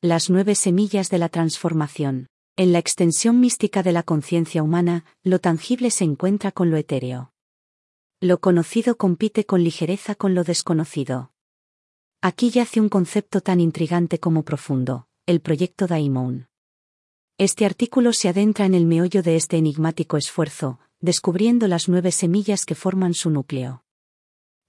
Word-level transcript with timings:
Las 0.00 0.30
nueve 0.30 0.54
semillas 0.54 1.10
de 1.10 1.18
la 1.18 1.28
transformación. 1.28 2.28
En 2.56 2.72
la 2.72 2.78
extensión 2.78 3.40
mística 3.40 3.82
de 3.82 3.90
la 3.90 4.04
conciencia 4.04 4.62
humana, 4.62 5.04
lo 5.24 5.40
tangible 5.40 5.90
se 5.90 6.04
encuentra 6.04 6.52
con 6.52 6.70
lo 6.70 6.76
etéreo. 6.76 7.32
Lo 8.20 8.38
conocido 8.38 8.96
compite 8.96 9.44
con 9.44 9.64
ligereza 9.64 10.14
con 10.14 10.36
lo 10.36 10.44
desconocido. 10.44 11.32
Aquí 12.22 12.50
yace 12.50 12.80
un 12.80 12.88
concepto 12.88 13.40
tan 13.40 13.58
intrigante 13.58 14.20
como 14.20 14.44
profundo, 14.44 15.08
el 15.26 15.40
proyecto 15.40 15.88
Daimon. 15.88 16.46
Este 17.36 17.66
artículo 17.66 18.12
se 18.12 18.28
adentra 18.28 18.66
en 18.66 18.74
el 18.74 18.86
meollo 18.86 19.24
de 19.24 19.34
este 19.34 19.56
enigmático 19.56 20.16
esfuerzo, 20.16 20.78
descubriendo 21.00 21.66
las 21.66 21.88
nueve 21.88 22.12
semillas 22.12 22.66
que 22.66 22.76
forman 22.76 23.14
su 23.14 23.30
núcleo. 23.30 23.82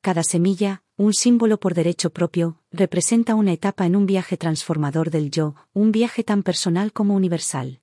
Cada 0.02 0.24
semilla, 0.24 0.82
un 0.96 1.14
símbolo 1.14 1.60
por 1.60 1.74
derecho 1.74 2.10
propio, 2.12 2.62
representa 2.72 3.36
una 3.36 3.52
etapa 3.52 3.86
en 3.86 3.98
un 3.98 4.06
viaje 4.06 4.38
transformador 4.38 5.12
del 5.12 5.30
yo, 5.30 5.56
un 5.74 5.92
viaje 5.92 6.24
tan 6.24 6.42
personal 6.42 6.94
como 6.94 7.16
universal. 7.16 7.82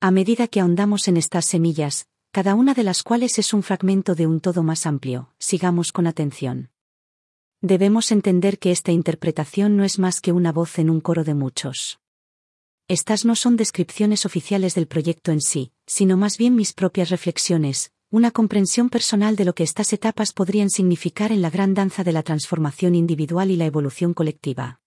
A 0.00 0.10
medida 0.10 0.48
que 0.48 0.60
ahondamos 0.60 1.06
en 1.06 1.18
estas 1.18 1.44
semillas, 1.44 2.06
cada 2.30 2.54
una 2.54 2.72
de 2.72 2.82
las 2.82 3.02
cuales 3.02 3.38
es 3.38 3.52
un 3.52 3.62
fragmento 3.62 4.14
de 4.14 4.26
un 4.26 4.40
todo 4.40 4.62
más 4.62 4.86
amplio, 4.86 5.30
sigamos 5.38 5.92
con 5.92 6.06
atención. 6.06 6.70
Debemos 7.60 8.10
entender 8.10 8.58
que 8.58 8.70
esta 8.70 8.92
interpretación 8.92 9.76
no 9.76 9.84
es 9.84 9.98
más 9.98 10.22
que 10.22 10.32
una 10.32 10.50
voz 10.50 10.78
en 10.78 10.88
un 10.88 11.00
coro 11.00 11.24
de 11.24 11.34
muchos. 11.34 11.98
Estas 12.86 13.26
no 13.26 13.36
son 13.36 13.56
descripciones 13.56 14.24
oficiales 14.24 14.74
del 14.74 14.86
proyecto 14.86 15.30
en 15.30 15.42
sí, 15.42 15.72
sino 15.86 16.16
más 16.16 16.38
bien 16.38 16.54
mis 16.54 16.72
propias 16.72 17.10
reflexiones, 17.10 17.92
una 18.10 18.30
comprensión 18.30 18.88
personal 18.88 19.36
de 19.36 19.44
lo 19.44 19.54
que 19.54 19.62
estas 19.62 19.92
etapas 19.92 20.32
podrían 20.32 20.70
significar 20.70 21.30
en 21.30 21.42
la 21.42 21.50
gran 21.50 21.74
danza 21.74 22.04
de 22.04 22.12
la 22.12 22.22
transformación 22.22 22.94
individual 22.94 23.50
y 23.50 23.56
la 23.56 23.66
evolución 23.66 24.14
colectiva. 24.14 24.80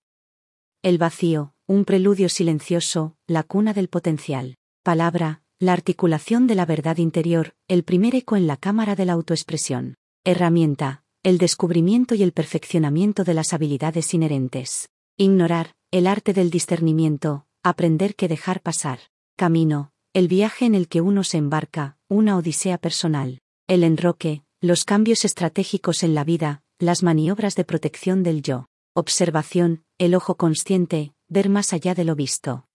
El 0.82 0.98
vacío, 0.98 1.54
un 1.68 1.86
preludio 1.86 2.30
silencioso, 2.30 3.16
la 3.28 3.44
cuna 3.44 3.74
del 3.74 3.90
potencial. 3.90 4.58
Palabra, 4.82 5.44
la 5.60 5.74
articulación 5.74 6.48
de 6.48 6.56
la 6.56 6.66
verdad 6.66 6.98
interior, 6.98 7.54
el 7.68 7.84
primer 7.84 8.16
eco 8.16 8.36
en 8.36 8.48
la 8.48 8.58
cámara 8.58 8.96
de 8.96 9.06
la 9.06 9.14
autoexpresión. 9.14 9.98
Herramienta, 10.24 11.04
el 11.22 11.38
descubrimiento 11.38 12.16
y 12.16 12.24
el 12.24 12.32
perfeccionamiento 12.32 13.24
de 13.24 13.36
las 13.36 13.54
habilidades 13.54 14.16
inherentes. 14.16 14.90
Ignorar, 15.18 15.76
el 15.92 16.08
arte 16.08 16.34
del 16.34 16.50
discernimiento, 16.50 17.46
aprender 17.62 18.16
que 18.16 18.28
dejar 18.28 18.62
pasar. 18.62 19.00
Camino, 19.36 19.92
el 20.14 20.28
viaje 20.28 20.66
en 20.66 20.74
el 20.74 20.88
que 20.88 21.02
uno 21.02 21.24
se 21.24 21.38
embarca, 21.38 21.98
una 22.12 22.36
odisea 22.36 22.78
personal. 22.78 23.40
El 23.68 23.86
enroque, 23.86 24.44
los 24.60 24.84
cambios 24.84 25.24
estratégicos 25.24 26.04
en 26.04 26.14
la 26.14 26.26
vida, 26.26 26.62
las 26.78 27.04
maniobras 27.04 27.56
de 27.56 27.64
protección 27.64 28.22
del 28.22 28.42
yo. 28.42 28.66
Observación, 28.94 29.86
el 29.98 30.14
ojo 30.14 30.36
consciente, 30.36 31.14
ver 31.30 31.48
más 31.48 31.72
allá 31.72 31.96
de 31.96 32.04
lo 32.04 32.16
visto. 32.16 32.68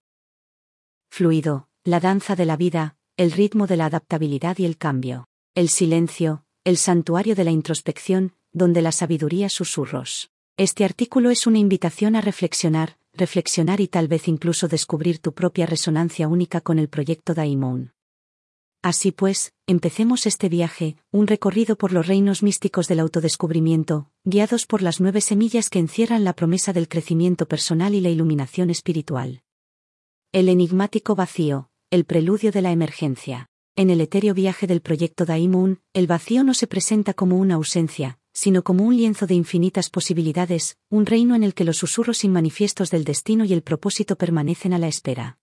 Fluido, 1.11 1.69
la 1.85 2.01
danza 2.01 2.35
de 2.35 2.47
la 2.47 2.57
vida, 2.57 2.97
el 3.19 3.31
ritmo 3.31 3.67
de 3.67 3.77
la 3.77 3.85
adaptabilidad 3.85 4.57
y 4.57 4.65
el 4.65 4.79
cambio. 4.79 5.27
El 5.55 5.69
silencio, 5.69 6.45
el 6.65 6.79
santuario 6.79 7.35
de 7.35 7.45
la 7.45 7.51
introspección, 7.51 8.33
donde 8.55 8.81
la 8.81 8.91
sabiduría 8.91 9.51
susurros. 9.51 10.31
Este 10.57 10.83
artículo 10.83 11.29
es 11.29 11.47
una 11.47 11.59
invitación 11.59 12.17
a 12.17 12.23
reflexionar, 12.23 12.97
reflexionar 13.13 13.83
y 13.83 13.89
tal 13.89 14.09
vez 14.09 14.29
incluso 14.29 14.67
descubrir 14.67 15.19
tu 15.19 15.35
propia 15.35 15.67
resonancia 15.67 16.27
única 16.27 16.63
con 16.63 16.79
el 16.79 16.89
proyecto 16.89 17.35
Daimon. 17.35 17.93
Así 18.87 19.11
pues, 19.11 19.53
empecemos 19.67 20.27
este 20.27 20.49
viaje, 20.49 20.95
un 21.11 21.27
recorrido 21.27 21.75
por 21.75 21.91
los 21.91 22.07
reinos 22.07 22.45
místicos 22.45 22.87
del 22.87 23.01
autodescubrimiento, 23.01 24.13
guiados 24.23 24.65
por 24.65 24.81
las 24.81 25.01
nueve 25.01 25.21
semillas 25.21 25.71
que 25.71 25.81
encierran 25.81 26.23
la 26.23 26.35
promesa 26.35 26.73
del 26.73 26.87
crecimiento 26.87 27.49
personal 27.49 27.97
y 27.97 28.01
la 28.01 28.11
iluminación 28.11 28.71
espiritual. 28.71 29.43
El 30.31 30.49
enigmático 30.49 31.17
vacío, 31.17 31.69
el 31.91 32.05
preludio 32.05 32.53
de 32.53 32.63
la 32.63 32.71
emergencia. 32.71 33.49
En 33.75 33.91
el 33.91 34.01
etéreo 34.01 34.35
viaje 34.35 34.69
del 34.69 34.83
proyecto 34.83 35.25
Daimon, 35.25 35.81
el 35.93 36.07
vacío 36.07 36.45
no 36.45 36.55
se 36.55 36.69
presenta 36.69 37.13
como 37.13 37.39
una 37.39 37.57
ausencia, 37.57 38.21
sino 38.33 38.63
como 38.63 38.85
un 38.85 38.97
lienzo 38.97 39.27
de 39.27 39.35
infinitas 39.35 39.91
posibilidades, 39.91 40.79
un 40.91 41.07
reino 41.07 41.35
en 41.35 41.43
el 41.43 41.55
que 41.55 41.65
los 41.65 41.79
susurros 41.79 42.23
inmanifiestos 42.23 42.93
del 42.93 43.03
destino 43.03 43.45
y 43.45 43.53
el 43.53 43.63
propósito 43.63 44.15
permanecen 44.15 44.75
a 44.75 44.79
la 44.79 44.87
espera. 44.87 45.39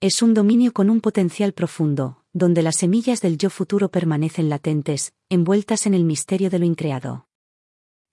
Es 0.00 0.22
un 0.22 0.34
dominio 0.34 0.72
con 0.72 0.90
un 0.90 1.00
potencial 1.00 1.52
profundo, 1.52 2.17
donde 2.32 2.62
las 2.62 2.76
semillas 2.76 3.20
del 3.20 3.38
yo 3.38 3.50
futuro 3.50 3.90
permanecen 3.90 4.48
latentes, 4.48 5.12
envueltas 5.28 5.86
en 5.86 5.94
el 5.94 6.04
misterio 6.04 6.50
de 6.50 6.58
lo 6.58 6.64
increado. 6.64 7.26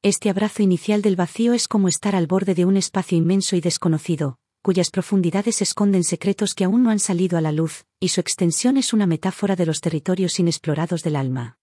Este 0.02 0.30
abrazo 0.30 0.62
inicial 0.62 1.02
del 1.02 1.16
vacío 1.16 1.54
es 1.54 1.68
como 1.68 1.88
estar 1.88 2.16
al 2.16 2.28
borde 2.28 2.54
de 2.54 2.66
un 2.66 2.78
espacio 2.78 3.18
inmenso 3.18 3.56
y 3.56 3.62
desconocido, 3.62 4.38
cuyas 4.62 4.90
profundidades 4.90 5.62
esconden 5.62 6.04
secretos 6.04 6.54
que 6.54 6.64
aún 6.64 6.84
no 6.84 6.92
han 6.92 7.00
salido 7.00 7.38
a 7.38 7.42
la 7.42 7.52
luz, 7.52 7.86
y 8.00 8.10
su 8.10 8.22
extensión 8.22 8.78
es 8.78 8.94
una 8.94 9.08
metáfora 9.08 9.56
de 9.56 9.66
los 9.66 9.82
territorios 9.82 10.40
inexplorados 10.40 11.02
del 11.04 11.16
alma. 11.16 11.58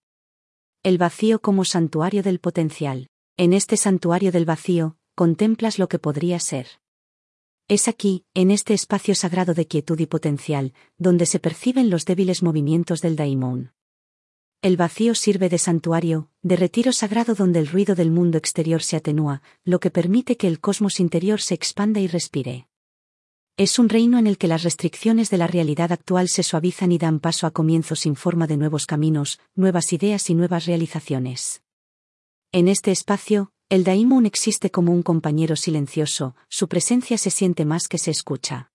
El 0.83 0.99
vacío 0.99 1.41
como 1.41 1.65
santuario 1.65 2.23
del 2.25 2.41
potencial. 2.41 3.07
En 3.37 3.53
este 3.53 3.77
santuario 3.77 4.33
del 4.33 4.45
vacío, 4.45 4.97
contemplas 5.15 5.79
lo 5.79 5.89
que 5.89 5.99
podría 5.99 6.41
ser. 6.41 6.82
Es 7.73 7.89
aquí, 7.89 8.27
en 8.35 8.51
este 8.51 8.75
espacio 8.75 9.15
sagrado 9.15 9.55
de 9.55 9.67
quietud 9.67 9.99
y 9.99 10.05
potencial, 10.05 10.75
donde 10.99 11.25
se 11.25 11.39
perciben 11.39 11.89
los 11.89 12.05
débiles 12.05 12.43
movimientos 12.43 13.01
del 13.01 13.17
daimon. 13.17 13.73
El 14.61 14.77
vacío 14.77 15.15
sirve 15.15 15.49
de 15.49 15.57
santuario, 15.57 16.29
de 16.43 16.57
retiro 16.57 16.93
sagrado 16.93 17.35
donde 17.35 17.61
el 17.61 17.67
ruido 17.67 17.95
del 17.95 18.11
mundo 18.11 18.37
exterior 18.37 18.83
se 18.83 18.97
atenúa, 18.97 19.41
lo 19.65 19.81
que 19.81 19.91
permite 19.91 20.37
que 20.37 20.49
el 20.49 20.61
cosmos 20.61 21.01
interior 21.01 21.41
se 21.41 21.55
expanda 21.55 21.99
y 21.99 22.09
respire. 22.09 22.69
Es 23.57 23.79
un 23.79 23.89
reino 23.89 24.19
en 24.19 24.27
el 24.27 24.37
que 24.37 24.49
las 24.49 24.65
restricciones 24.65 25.31
de 25.31 25.39
la 25.39 25.47
realidad 25.47 25.93
actual 25.93 26.29
se 26.29 26.43
suavizan 26.43 26.93
y 26.93 26.99
dan 26.99 27.21
paso 27.21 27.47
a 27.47 27.53
comienzos 27.53 28.01
sin 28.01 28.17
forma 28.17 28.47
de 28.47 28.59
nuevos 28.59 28.85
caminos, 28.85 29.41
nuevas 29.55 29.95
ideas 29.95 30.29
y 30.29 30.35
nuevas 30.35 30.67
realizaciones. 30.67 31.63
En 32.53 32.69
este 32.69 32.91
espacio, 32.91 33.51
el 33.73 33.85
Daimon 33.85 34.27
existe 34.27 34.71
como 34.71 34.93
un 34.93 35.03
compañero 35.03 35.57
silencioso, 35.57 36.37
su 36.51 36.69
presencia 36.69 37.17
se 37.17 37.31
siente 37.31 37.65
más 37.65 37.89
que 37.89 37.97
se 37.97 38.11
escucha. 38.11 38.71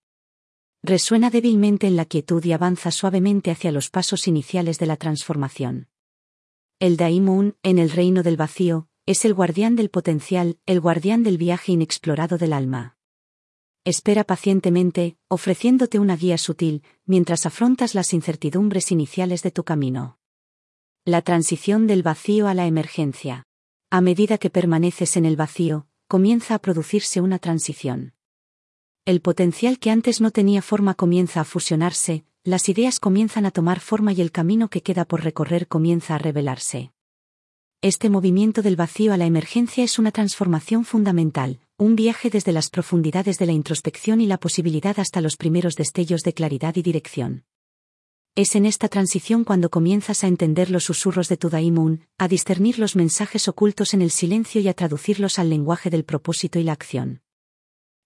Resuena 0.82 1.30
débilmente 1.30 1.86
en 1.86 1.96
la 1.96 2.06
quietud 2.06 2.44
y 2.44 2.52
avanza 2.52 2.90
suavemente 2.90 3.52
hacia 3.52 3.72
los 3.72 3.92
pasos 3.92 4.28
iniciales 4.28 4.80
de 4.80 4.88
la 4.88 4.96
transformación. 4.96 5.88
El 6.80 6.98
Daimon, 6.98 7.56
en 7.62 7.78
el 7.78 7.92
reino 7.92 8.24
del 8.24 8.38
vacío, 8.38 8.88
es 9.06 9.24
el 9.24 9.36
guardián 9.36 9.76
del 9.76 9.92
potencial, 9.92 10.58
el 10.66 10.80
guardián 10.80 11.22
del 11.22 11.38
viaje 11.38 11.74
inexplorado 11.74 12.40
del 12.40 12.54
alma 12.54 12.96
espera 13.84 14.26
pacientemente, 14.26 15.16
ofreciéndote 15.30 15.98
una 15.98 16.18
guía 16.18 16.38
sutil, 16.38 16.84
mientras 17.06 17.46
afrontas 17.46 17.96
las 17.96 18.14
incertidumbres 18.14 18.92
iniciales 18.92 19.44
de 19.44 19.52
tu 19.52 19.64
camino. 19.64 20.20
La 21.06 21.22
transición 21.22 21.88
del 21.88 22.04
vacío 22.04 22.50
a 22.50 22.54
la 22.54 22.66
emergencia. 22.66 23.47
A 23.90 24.02
medida 24.02 24.38
que 24.38 24.50
permaneces 24.50 25.16
en 25.16 25.26
el 25.26 25.38
vacío, 25.38 25.88
comienza 26.10 26.56
a 26.56 26.60
producirse 26.60 27.22
una 27.22 27.40
transición. 27.40 28.14
El 29.06 29.22
potencial 29.22 29.80
que 29.80 29.92
antes 29.92 30.20
no 30.20 30.32
tenía 30.32 30.62
forma 30.62 30.94
comienza 30.94 31.40
a 31.40 31.46
fusionarse, 31.46 32.26
las 32.44 32.68
ideas 32.68 33.00
comienzan 33.00 33.46
a 33.46 33.52
tomar 33.52 33.80
forma 33.80 34.12
y 34.12 34.20
el 34.20 34.34
camino 34.34 34.70
que 34.70 34.82
queda 34.82 35.06
por 35.06 35.24
recorrer 35.24 35.70
comienza 35.70 36.16
a 36.16 36.18
revelarse. 36.18 36.92
Este 37.82 38.10
movimiento 38.10 38.62
del 38.62 38.76
vacío 38.76 39.14
a 39.14 39.18
la 39.18 39.26
emergencia 39.26 39.86
es 39.86 39.98
una 40.00 40.12
transformación 40.12 40.84
fundamental, 40.84 41.62
un 41.78 41.96
viaje 41.96 42.30
desde 42.30 42.52
las 42.52 42.70
profundidades 42.70 43.38
de 43.38 43.46
la 43.46 43.54
introspección 43.54 44.20
y 44.20 44.26
la 44.26 44.38
posibilidad 44.38 45.00
hasta 45.00 45.22
los 45.22 45.38
primeros 45.38 45.76
destellos 45.78 46.24
de 46.24 46.34
claridad 46.34 46.76
y 46.76 46.82
dirección. 46.82 47.46
Es 48.38 48.56
en 48.56 48.68
esta 48.68 48.88
transición 48.88 49.44
cuando 49.44 49.72
comienzas 49.72 50.24
a 50.24 50.28
entender 50.28 50.70
los 50.70 50.84
susurros 50.84 51.28
de 51.28 51.38
tu 51.38 51.50
Daimon, 51.50 52.06
a 52.20 52.28
discernir 52.28 52.78
los 52.78 52.96
mensajes 52.96 53.48
ocultos 53.48 53.96
en 53.96 54.04
el 54.04 54.12
silencio 54.12 54.62
y 54.62 54.68
a 54.68 54.76
traducirlos 54.76 55.40
al 55.40 55.50
lenguaje 55.50 55.90
del 55.90 56.06
propósito 56.06 56.60
y 56.60 56.64
la 56.64 56.74
acción. 56.74 57.24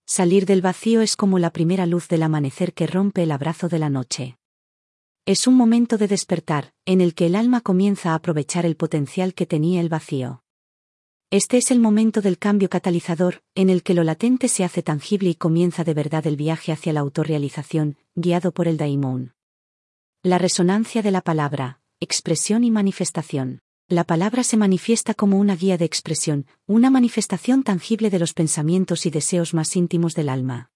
Salir 0.06 0.46
del 0.46 0.62
vacío 0.62 1.02
es 1.02 1.18
como 1.18 1.38
la 1.38 1.50
primera 1.50 1.86
luz 1.86 2.07
del 2.07 2.24
amanecer 2.24 2.74
que 2.74 2.88
rompe 2.88 3.24
el 3.24 3.31
abrazo 3.31 3.68
de 3.68 3.80
la 3.80 3.89
noche. 3.89 4.38
Es 5.25 5.48
un 5.48 5.56
momento 5.56 5.98
de 5.98 6.07
despertar, 6.07 6.74
en 6.86 7.01
el 7.01 7.13
que 7.13 7.25
el 7.25 7.36
alma 7.36 7.60
comienza 7.60 8.12
a 8.12 8.16
aprovechar 8.16 8.66
el 8.66 8.77
potencial 8.77 9.34
que 9.34 9.45
tenía 9.45 9.81
el 9.81 9.89
vacío. 9.89 10.44
Este 11.30 11.57
es 11.57 11.72
el 11.72 11.81
momento 11.81 12.22
del 12.22 12.38
cambio 12.38 12.69
catalizador, 12.69 13.44
en 13.54 13.69
el 13.69 13.84
que 13.84 13.94
lo 13.94 14.06
latente 14.06 14.48
se 14.48 14.63
hace 14.63 14.81
tangible 14.81 15.31
y 15.31 15.36
comienza 15.36 15.84
de 15.84 15.94
verdad 15.94 16.25
el 16.25 16.38
viaje 16.38 16.72
hacia 16.72 16.94
la 16.94 17.01
autorrealización, 17.01 17.98
guiado 18.16 18.54
por 18.54 18.69
el 18.69 18.77
daimon. 18.77 19.34
La 20.23 20.38
resonancia 20.38 21.01
de 21.01 21.09
la 21.09 21.21
palabra, 21.21 21.79
expresión 22.00 22.63
y 22.63 22.69
manifestación. 22.69 23.62
La 23.88 24.03
palabra 24.03 24.44
se 24.44 24.56
manifiesta 24.56 25.15
como 25.15 25.39
una 25.39 25.56
guía 25.56 25.79
de 25.79 25.85
expresión, 25.85 26.45
una 26.68 26.91
manifestación 26.91 27.63
tangible 27.63 28.12
de 28.12 28.19
los 28.19 28.35
pensamientos 28.35 29.07
y 29.07 29.09
deseos 29.09 29.56
más 29.56 29.75
íntimos 29.75 30.13
del 30.13 30.29
alma. 30.29 30.69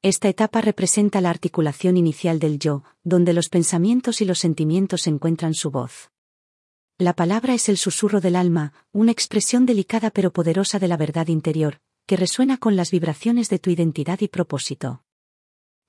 Esta 0.00 0.30
etapa 0.30 0.62
representa 0.62 1.20
la 1.20 1.28
articulación 1.28 1.98
inicial 1.98 2.38
del 2.38 2.58
yo, 2.58 2.84
donde 3.02 3.34
los 3.34 3.50
pensamientos 3.50 4.22
y 4.22 4.24
los 4.24 4.38
sentimientos 4.38 5.06
encuentran 5.08 5.52
su 5.52 5.70
voz. 5.70 6.10
La 6.96 7.12
palabra 7.12 7.52
es 7.52 7.68
el 7.68 7.76
susurro 7.76 8.22
del 8.22 8.34
alma, 8.34 8.72
una 8.92 9.12
expresión 9.12 9.66
delicada 9.66 10.08
pero 10.08 10.32
poderosa 10.32 10.78
de 10.78 10.88
la 10.88 10.96
verdad 10.96 11.28
interior, 11.28 11.80
que 12.06 12.16
resuena 12.16 12.56
con 12.56 12.76
las 12.76 12.90
vibraciones 12.90 13.50
de 13.50 13.58
tu 13.58 13.68
identidad 13.68 14.22
y 14.22 14.28
propósito. 14.28 15.04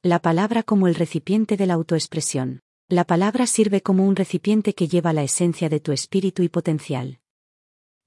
La 0.04 0.20
palabra 0.20 0.62
como 0.62 0.90
el 0.90 0.96
recipiente 0.96 1.56
de 1.56 1.68
la 1.68 1.76
autoexpresión. 1.76 2.65
La 2.88 3.04
palabra 3.04 3.48
sirve 3.48 3.82
como 3.82 4.06
un 4.06 4.16
recipiente 4.16 4.76
que 4.76 4.88
lleva 4.88 5.12
la 5.12 5.24
esencia 5.24 5.70
de 5.70 5.80
tu 5.80 5.92
espíritu 5.92 6.44
y 6.44 6.50
potencial. 6.50 7.20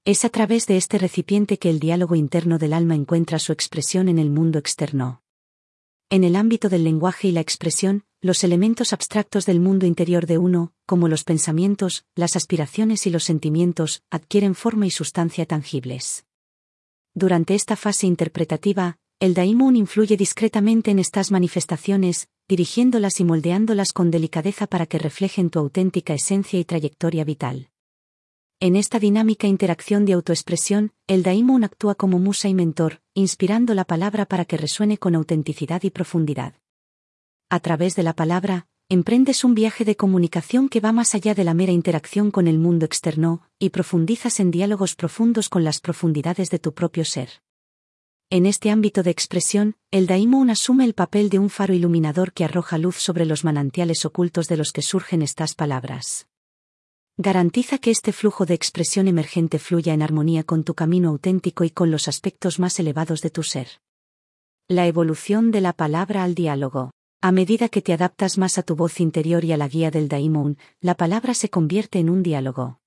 Es 0.05 0.23
a 0.23 0.29
través 0.29 0.67
de 0.67 0.77
este 0.77 0.97
recipiente 0.97 1.59
que 1.59 1.69
el 1.69 1.81
diálogo 1.81 2.15
interno 2.15 2.57
del 2.57 2.71
alma 2.71 2.95
encuentra 2.95 3.39
su 3.39 3.51
expresión 3.51 4.07
en 4.07 4.19
el 4.19 4.29
mundo 4.29 4.57
externo. 4.57 5.21
En 6.09 6.23
el 6.23 6.37
ámbito 6.37 6.69
del 6.69 6.85
lenguaje 6.85 7.27
y 7.27 7.33
la 7.33 7.41
expresión, 7.41 8.05
los 8.21 8.45
elementos 8.45 8.93
abstractos 8.93 9.45
del 9.45 9.59
mundo 9.59 9.85
interior 9.85 10.25
de 10.25 10.37
uno, 10.37 10.71
como 10.85 11.09
los 11.09 11.25
pensamientos, 11.25 12.05
las 12.15 12.37
aspiraciones 12.37 13.05
y 13.05 13.09
los 13.09 13.25
sentimientos, 13.25 14.03
adquieren 14.09 14.55
forma 14.55 14.87
y 14.87 14.91
sustancia 14.91 15.45
tangibles. 15.45 16.25
Durante 17.13 17.53
esta 17.53 17.75
fase 17.75 18.07
interpretativa, 18.07 18.97
el 19.19 19.33
daimon 19.33 19.75
influye 19.75 20.15
discretamente 20.15 20.89
en 20.91 20.99
estas 20.99 21.31
manifestaciones, 21.31 22.29
dirigiéndolas 22.49 23.19
y 23.19 23.25
moldeándolas 23.25 23.93
con 23.93 24.09
delicadeza 24.09 24.65
para 24.65 24.87
que 24.87 24.97
reflejen 24.97 25.51
tu 25.51 25.59
auténtica 25.59 26.15
esencia 26.15 26.59
y 26.59 26.65
trayectoria 26.65 27.23
vital. 27.23 27.69
En 28.59 28.75
esta 28.75 28.97
dinámica 28.97 29.45
interacción 29.45 30.03
de 30.03 30.13
autoexpresión, 30.13 30.91
el 31.05 31.21
daimon 31.21 31.63
actúa 31.63 31.93
como 31.93 32.17
musa 32.17 32.49
y 32.49 32.55
mentor, 32.55 33.01
inspirando 33.13 33.75
la 33.75 33.85
palabra 33.85 34.25
para 34.25 34.45
que 34.45 34.57
resuene 34.57 34.97
con 34.97 35.13
autenticidad 35.13 35.83
y 35.83 35.91
profundidad. 35.91 36.55
A 37.51 37.59
través 37.59 37.95
de 37.95 38.01
la 38.01 38.13
palabra, 38.13 38.65
emprendes 38.89 39.43
un 39.43 39.53
viaje 39.53 39.85
de 39.85 39.95
comunicación 39.95 40.69
que 40.69 40.79
va 40.79 40.91
más 40.91 41.13
allá 41.13 41.35
de 41.35 41.43
la 41.43 41.53
mera 41.53 41.71
interacción 41.71 42.31
con 42.31 42.47
el 42.47 42.57
mundo 42.57 42.83
externo, 42.83 43.43
y 43.59 43.69
profundizas 43.69 44.39
en 44.39 44.49
diálogos 44.49 44.95
profundos 44.95 45.49
con 45.49 45.63
las 45.63 45.79
profundidades 45.79 46.49
de 46.49 46.57
tu 46.57 46.73
propio 46.73 47.05
ser. 47.05 47.29
En 48.31 48.45
este 48.45 48.69
ámbito 48.69 49.01
de 49.01 49.09
expresión, 49.09 49.75
el 49.89 50.05
daimon 50.05 50.51
asume 50.51 50.85
el 50.85 50.93
papel 50.93 51.31
de 51.31 51.39
un 51.39 51.49
faro 51.49 51.73
iluminador 51.73 52.31
que 52.31 52.43
arroja 52.43 52.77
luz 52.77 52.97
sobre 52.97 53.25
los 53.25 53.43
manantiales 53.43 54.05
ocultos 54.05 54.47
de 54.47 54.55
los 54.55 54.71
que 54.71 54.83
surgen 54.83 55.23
estas 55.23 55.55
palabras. 55.55 56.27
Garantiza 57.17 57.79
que 57.79 57.89
este 57.89 58.13
flujo 58.13 58.45
de 58.45 58.53
expresión 58.53 59.07
emergente 59.07 59.57
fluya 59.57 59.95
en 59.95 60.03
armonía 60.03 60.43
con 60.43 60.63
tu 60.63 60.75
camino 60.75 61.09
auténtico 61.09 61.63
y 61.63 61.71
con 61.71 61.89
los 61.89 62.07
aspectos 62.07 62.59
más 62.59 62.79
elevados 62.79 63.21
de 63.21 63.31
tu 63.31 63.41
ser. 63.41 63.81
La 64.67 64.85
evolución 64.85 65.49
de 65.49 65.61
la 65.61 65.73
palabra 65.73 66.23
al 66.23 66.35
diálogo. 66.35 66.91
A 67.21 67.31
medida 67.31 67.67
que 67.67 67.81
te 67.81 67.93
adaptas 67.93 68.37
más 68.37 68.59
a 68.59 68.63
tu 68.63 68.75
voz 68.75 68.99
interior 68.99 69.43
y 69.43 69.53
a 69.53 69.57
la 69.57 69.67
guía 69.67 69.89
del 69.89 70.07
daimon, 70.07 70.59
la 70.81 70.93
palabra 70.93 71.33
se 71.33 71.49
convierte 71.49 71.97
en 71.97 72.11
un 72.11 72.21
diálogo. 72.21 72.79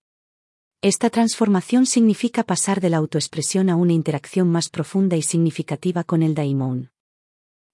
Esta 0.84 1.10
transformación 1.10 1.86
significa 1.86 2.42
pasar 2.42 2.80
de 2.80 2.90
la 2.90 2.96
autoexpresión 2.96 3.70
a 3.70 3.76
una 3.76 3.92
interacción 3.92 4.50
más 4.50 4.68
profunda 4.68 5.16
y 5.16 5.22
significativa 5.22 6.02
con 6.02 6.24
el 6.24 6.34
daimon. 6.34 6.90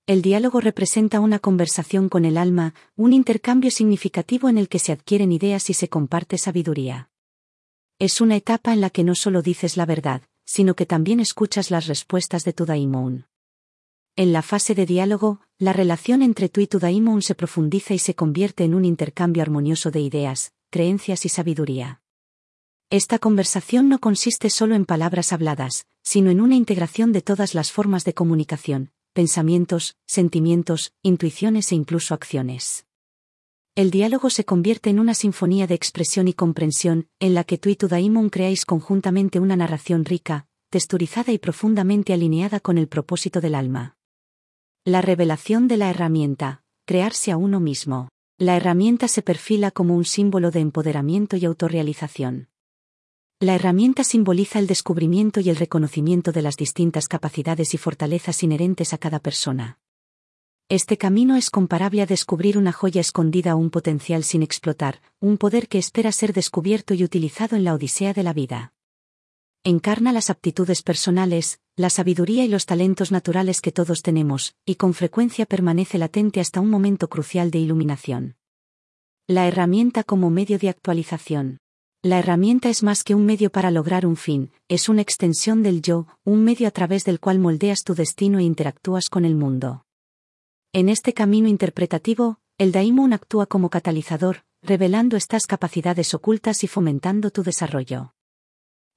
El 0.07 0.21
diálogo 0.21 0.61
representa 0.61 1.19
una 1.21 1.39
conversación 1.39 2.11
con 2.11 2.27
el 2.27 2.37
alma, 2.37 2.75
un 2.97 3.15
intercambio 3.15 3.71
significativo 3.71 4.51
en 4.51 4.59
el 4.59 4.69
que 4.69 4.79
se 4.79 4.93
adquieren 4.93 5.33
ideas 5.33 5.71
y 5.71 5.73
se 5.73 5.89
comparte 5.89 6.37
sabiduría. 6.37 7.09
Es 7.99 8.21
una 8.21 8.37
etapa 8.37 8.75
en 8.75 8.83
la 8.83 8.91
que 8.91 9.05
no 9.05 9.15
solo 9.15 9.41
dices 9.41 9.79
la 9.79 9.87
verdad, 9.87 10.21
sino 10.45 10.75
que 10.75 10.85
también 10.85 11.19
escuchas 11.19 11.71
las 11.71 11.87
respuestas 11.87 12.45
de 12.45 12.53
tu 12.53 12.67
daimon. 12.67 13.27
En 14.17 14.35
la 14.35 14.43
fase 14.43 14.75
de 14.75 14.85
diálogo, 14.85 15.41
la 15.57 15.73
relación 15.73 16.21
entre 16.21 16.51
tú 16.51 16.61
y 16.61 16.67
tu 16.67 16.79
daimon 16.79 17.23
se 17.23 17.35
profundiza 17.35 17.95
y 17.95 17.99
se 18.01 18.15
convierte 18.15 18.65
en 18.65 18.75
un 18.75 18.85
intercambio 18.85 19.43
armonioso 19.43 19.91
de 19.91 20.01
ideas, 20.01 20.53
creencias 20.69 21.25
y 21.25 21.31
sabiduría. 21.31 22.03
Esta 22.91 23.19
conversación 23.19 23.91
no 23.91 23.99
consiste 23.99 24.49
solo 24.49 24.75
en 24.75 24.87
palabras 24.87 25.35
habladas, 25.35 25.85
sino 26.03 26.31
en 26.31 26.41
una 26.41 26.55
integración 26.55 27.13
de 27.13 27.21
todas 27.21 27.55
las 27.55 27.71
formas 27.71 28.03
de 28.07 28.15
comunicación, 28.15 28.93
pensamientos, 29.13 29.99
sentimientos, 30.07 30.95
intuiciones 31.03 31.71
e 31.71 31.75
incluso 31.75 32.15
acciones. 32.15 32.87
El 33.75 33.91
diálogo 33.91 34.31
se 34.31 34.47
convierte 34.47 34.89
en 34.89 35.01
una 35.01 35.13
sinfonía 35.13 35.67
de 35.67 35.75
expresión 35.75 36.29
y 36.29 36.33
comprensión, 36.33 37.09
en 37.21 37.35
la 37.35 37.45
que 37.45 37.59
tú 37.59 37.69
y 37.69 37.77
tu 37.77 37.89
daimon 37.89 38.31
creáis 38.31 38.65
conjuntamente 38.65 39.39
una 39.39 39.55
narración 39.55 40.07
rica, 40.07 40.47
texturizada 40.71 41.31
y 41.31 41.39
profundamente 41.39 42.15
alineada 42.15 42.59
con 42.59 42.79
el 42.79 42.89
propósito 42.89 43.43
del 43.43 43.55
alma. 43.55 43.99
La 44.87 45.03
revelación 45.03 45.69
de 45.69 45.77
la 45.77 45.91
herramienta, 45.91 46.63
crearse 46.87 47.33
a 47.33 47.37
uno 47.37 47.61
mismo. 47.61 48.09
La 48.39 48.57
herramienta 48.57 49.09
se 49.09 49.21
perfila 49.21 49.73
como 49.73 49.95
un 49.95 50.07
símbolo 50.07 50.51
de 50.51 50.61
empoderamiento 50.61 51.37
y 51.37 51.45
autorrealización. 51.45 52.49
La 53.41 53.55
herramienta 53.55 54.03
simboliza 54.03 54.59
el 54.59 54.67
descubrimiento 54.67 55.39
y 55.39 55.49
el 55.49 55.55
reconocimiento 55.55 56.33
de 56.33 56.43
las 56.43 56.57
distintas 56.57 57.07
capacidades 57.07 57.73
y 57.73 57.79
fortalezas 57.79 58.43
inherentes 58.43 58.93
a 58.93 58.99
cada 58.99 59.21
persona. 59.21 59.79
Este 60.69 60.99
camino 60.99 61.37
es 61.37 61.49
comparable 61.49 62.03
a 62.03 62.07
descubrir 62.07 62.59
una 62.59 62.73
joya 62.73 63.01
escondida 63.01 63.55
o 63.55 63.59
un 63.59 63.71
potencial 63.71 64.25
sin 64.25 64.43
explotar, 64.43 65.01
un 65.21 65.39
poder 65.39 65.69
que 65.69 65.79
espera 65.79 66.11
ser 66.11 66.33
descubierto 66.33 66.95
y 66.95 67.05
utilizado 67.05 67.55
en 67.55 67.63
la 67.63 67.75
odisea 67.75 68.13
de 68.13 68.25
la 68.25 68.33
vida. 68.33 68.73
Encarna 69.63 70.13
las 70.13 70.31
aptitudes 70.31 70.83
personales, 70.83 71.61
la 71.77 71.91
sabiduría 71.91 72.45
y 72.45 72.49
los 72.49 72.67
talentos 72.67 73.13
naturales 73.13 73.61
que 73.61 73.71
todos 73.71 74.03
tenemos, 74.03 74.57
y 74.67 74.75
con 74.75 74.95
frecuencia 74.95 75.47
permanece 75.47 75.97
latente 75.99 76.41
hasta 76.41 76.61
un 76.61 76.71
momento 76.71 77.09
crucial 77.09 77.53
de 77.53 77.61
iluminación. 77.61 78.35
La 79.29 79.47
herramienta 79.47 80.03
como 80.03 80.29
medio 80.29 80.59
de 80.59 80.71
actualización. 80.71 81.61
La 82.03 82.21
herramienta 82.21 82.69
es 82.69 82.85
más 82.85 83.03
que 83.03 83.17
un 83.17 83.27
medio 83.27 83.51
para 83.51 83.73
lograr 83.73 84.07
un 84.07 84.15
fin, 84.15 84.53
es 84.69 84.89
una 84.89 85.03
extensión 85.03 85.65
del 85.65 85.83
yo, 85.83 86.07
un 86.23 86.45
medio 86.45 86.69
a 86.69 86.71
través 86.71 87.05
del 87.05 87.19
cual 87.19 87.41
moldeas 87.41 87.83
tu 87.83 87.97
destino 87.97 88.39
e 88.39 88.45
interactúas 88.45 89.09
con 89.09 89.25
el 89.25 89.35
mundo. 89.35 89.85
En 90.73 90.91
este 90.91 91.13
camino 91.13 91.49
interpretativo, 91.49 92.39
el 92.57 92.71
daimon 92.71 93.13
actúa 93.13 93.47
como 93.47 93.69
catalizador, 93.69 94.45
revelando 94.63 95.17
estas 95.17 95.49
capacidades 95.49 96.15
ocultas 96.15 96.63
y 96.63 96.69
fomentando 96.69 97.33
tu 97.33 97.43
desarrollo. 97.43 98.15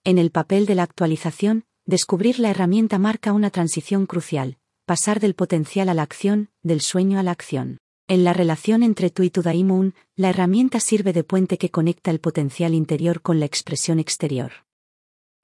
En 0.04 0.20
el 0.20 0.30
papel 0.30 0.68
de 0.68 0.76
la 0.76 0.84
actualización, 0.84 1.66
descubrir 1.88 2.38
la 2.38 2.52
herramienta 2.52 3.00
marca 3.00 3.34
una 3.34 3.50
transición 3.50 4.06
crucial, 4.06 4.60
pasar 4.86 5.20
del 5.20 5.34
potencial 5.34 5.90
a 5.90 5.96
la 5.96 6.04
acción, 6.04 6.52
del 6.62 6.82
sueño 6.82 7.18
a 7.18 7.24
la 7.24 7.32
acción. 7.32 7.80
En 8.12 8.26
la 8.26 8.34
relación 8.34 8.84
entre 8.84 9.10
tú 9.10 9.24
y 9.24 9.30
tu 9.30 9.42
daimon, 9.42 9.96
la 10.18 10.32
herramienta 10.32 10.82
sirve 10.82 11.14
de 11.14 11.24
puente 11.24 11.58
que 11.58 11.72
conecta 11.72 12.12
el 12.12 12.20
potencial 12.20 12.74
interior 12.74 13.22
con 13.22 13.40
la 13.40 13.46
expresión 13.46 14.00
exterior. 14.02 14.52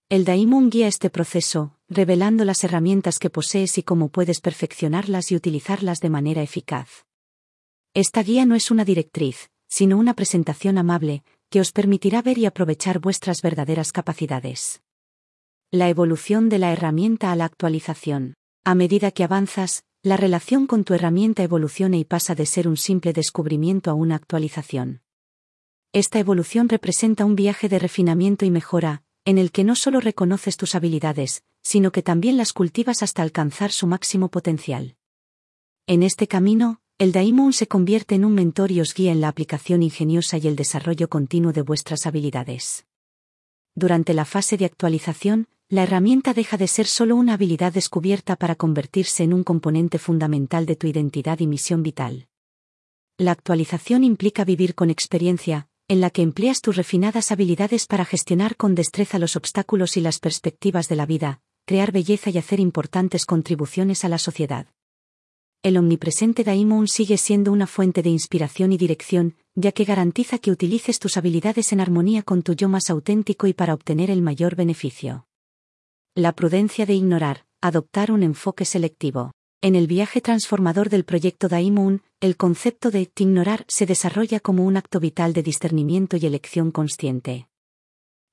El 0.09 0.25
daimon 0.25 0.69
guía 0.69 0.89
este 0.89 1.09
proceso, 1.09 1.77
revelando 1.87 2.43
las 2.43 2.65
herramientas 2.65 3.19
que 3.19 3.29
posees 3.29 3.77
y 3.77 3.83
cómo 3.83 4.09
puedes 4.09 4.41
perfeccionarlas 4.41 5.31
y 5.31 5.37
utilizarlas 5.37 6.01
de 6.01 6.09
manera 6.09 6.41
eficaz. 6.41 7.05
Esta 7.93 8.21
guía 8.21 8.45
no 8.45 8.53
es 8.53 8.69
una 8.69 8.83
directriz, 8.83 9.49
sino 9.69 9.97
una 9.97 10.13
presentación 10.13 10.77
amable, 10.77 11.23
que 11.49 11.61
os 11.61 11.71
permitirá 11.71 12.21
ver 12.21 12.37
y 12.37 12.47
aprovechar 12.47 12.99
vuestras 12.99 13.41
verdaderas 13.41 13.93
capacidades. 13.93 14.81
La 15.71 15.87
evolución 15.87 16.49
de 16.49 16.59
la 16.59 16.73
herramienta 16.73 17.31
a 17.31 17.37
la 17.37 17.45
actualización. 17.45 18.33
A 18.65 18.75
medida 18.75 19.11
que 19.11 19.23
avanzas, 19.23 19.85
la 20.03 20.17
relación 20.17 20.67
con 20.67 20.83
tu 20.83 20.93
herramienta 20.93 21.43
evoluciona 21.43 21.97
y 21.97 22.05
pasa 22.05 22.35
de 22.35 22.45
ser 22.45 22.67
un 22.67 22.77
simple 22.77 23.13
descubrimiento 23.13 23.91
a 23.91 23.93
una 23.93 24.15
actualización. 24.15 25.01
Esta 25.93 26.19
evolución 26.19 26.69
representa 26.69 27.25
un 27.25 27.35
viaje 27.35 27.69
de 27.69 27.79
refinamiento 27.79 28.45
y 28.45 28.51
mejora, 28.51 29.03
en 29.25 29.37
el 29.37 29.51
que 29.51 29.63
no 29.63 29.75
solo 29.75 29.99
reconoces 29.99 30.55
tus 30.55 30.75
habilidades, 30.75 31.43
sino 31.63 31.91
que 31.91 32.03
también 32.03 32.37
las 32.37 32.53
cultivas 32.53 33.03
hasta 33.03 33.23
alcanzar 33.23 33.71
su 33.71 33.87
máximo 33.87 34.29
potencial. 34.29 34.95
En 35.87 36.03
este 36.03 36.27
camino, 36.27 36.81
el 36.99 37.11
Daimon 37.11 37.53
se 37.53 37.67
convierte 37.67 38.15
en 38.15 38.25
un 38.25 38.33
mentor 38.33 38.71
y 38.71 38.81
os 38.81 38.93
guía 38.93 39.11
en 39.11 39.21
la 39.21 39.27
aplicación 39.27 39.83
ingeniosa 39.83 40.37
y 40.37 40.47
el 40.47 40.55
desarrollo 40.55 41.09
continuo 41.09 41.53
de 41.53 41.61
vuestras 41.61 42.05
habilidades. 42.05 42.85
Durante 43.75 44.13
la 44.13 44.25
fase 44.25 44.57
de 44.57 44.65
actualización, 44.65 45.47
la 45.69 45.83
herramienta 45.83 46.33
deja 46.33 46.55
de 46.55 46.67
ser 46.67 46.87
solo 46.87 47.17
una 47.17 47.33
habilidad 47.33 47.73
descubierta 47.73 48.37
para 48.37 48.55
convertirse 48.55 49.23
en 49.23 49.33
un 49.33 49.43
componente 49.43 49.99
fundamental 49.99 50.65
de 50.65 50.77
tu 50.77 50.87
identidad 50.87 51.39
y 51.39 51.47
misión 51.47 51.83
vital. 51.83 52.29
La 53.17 53.31
actualización 53.31 54.05
implica 54.05 54.45
vivir 54.45 54.75
con 54.75 54.89
experiencia, 54.89 55.67
en 55.89 55.99
la 55.99 56.09
que 56.09 56.21
empleas 56.21 56.61
tus 56.61 56.77
refinadas 56.77 57.33
habilidades 57.33 57.85
para 57.85 58.05
gestionar 58.05 58.55
con 58.55 58.75
destreza 58.75 59.19
los 59.19 59.35
obstáculos 59.35 59.97
y 59.97 60.01
las 60.01 60.19
perspectivas 60.19 60.87
de 60.87 60.95
la 60.95 61.05
vida, 61.05 61.41
crear 61.65 61.91
belleza 61.91 62.29
y 62.29 62.37
hacer 62.37 62.61
importantes 62.61 63.25
contribuciones 63.25 64.05
a 64.05 64.09
la 64.09 64.19
sociedad. 64.19 64.67
El 65.63 65.75
omnipresente 65.75 66.45
Daimon 66.45 66.87
sigue 66.87 67.17
siendo 67.17 67.51
una 67.51 67.67
fuente 67.67 68.03
de 68.03 68.09
inspiración 68.09 68.71
y 68.71 68.77
dirección, 68.77 69.35
ya 69.53 69.73
que 69.73 69.83
garantiza 69.83 70.39
que 70.39 70.51
utilices 70.51 70.99
tus 70.99 71.17
habilidades 71.17 71.73
en 71.73 71.81
armonía 71.81 72.23
con 72.23 72.41
tu 72.41 72.53
yo 72.53 72.69
más 72.69 72.89
auténtico 72.89 73.47
y 73.47 73.53
para 73.53 73.73
obtener 73.73 74.09
el 74.09 74.21
mayor 74.21 74.55
beneficio. 74.55 75.26
La 76.17 76.33
prudencia 76.33 76.87
de 76.87 76.95
ignorar, 76.95 77.45
adoptar 77.61 78.11
un 78.11 78.23
enfoque 78.23 78.65
selectivo. 78.65 79.33
En 79.61 79.75
el 79.75 79.85
viaje 79.85 80.19
transformador 80.19 80.89
del 80.89 81.05
proyecto 81.05 81.47
Daimon, 81.47 82.01
el 82.21 82.37
concepto 82.37 82.89
de 82.89 83.11
ignorar 83.19 83.65
se 83.67 83.85
desarrolla 83.85 84.39
como 84.39 84.65
un 84.65 84.77
acto 84.77 84.99
vital 84.99 85.33
de 85.33 85.43
discernimiento 85.43 86.17
y 86.17 86.25
elección 86.25 86.71
consciente. 86.71 87.49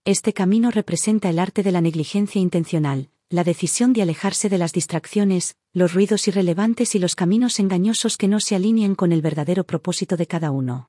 Este 0.06 0.32
camino 0.32 0.70
representa 0.70 1.28
el 1.28 1.38
arte 1.38 1.62
de 1.62 1.72
la 1.72 1.82
negligencia 1.82 2.40
intencional, 2.40 3.10
la 3.28 3.44
decisión 3.44 3.92
de 3.92 4.00
alejarse 4.00 4.48
de 4.48 4.56
las 4.56 4.72
distracciones, 4.72 5.56
los 5.74 5.92
ruidos 5.92 6.26
irrelevantes 6.26 6.94
y 6.94 6.98
los 6.98 7.14
caminos 7.14 7.60
engañosos 7.60 8.16
que 8.16 8.28
no 8.28 8.40
se 8.40 8.56
alinean 8.56 8.94
con 8.94 9.12
el 9.12 9.20
verdadero 9.20 9.64
propósito 9.64 10.16
de 10.16 10.26
cada 10.26 10.52
uno. 10.52 10.88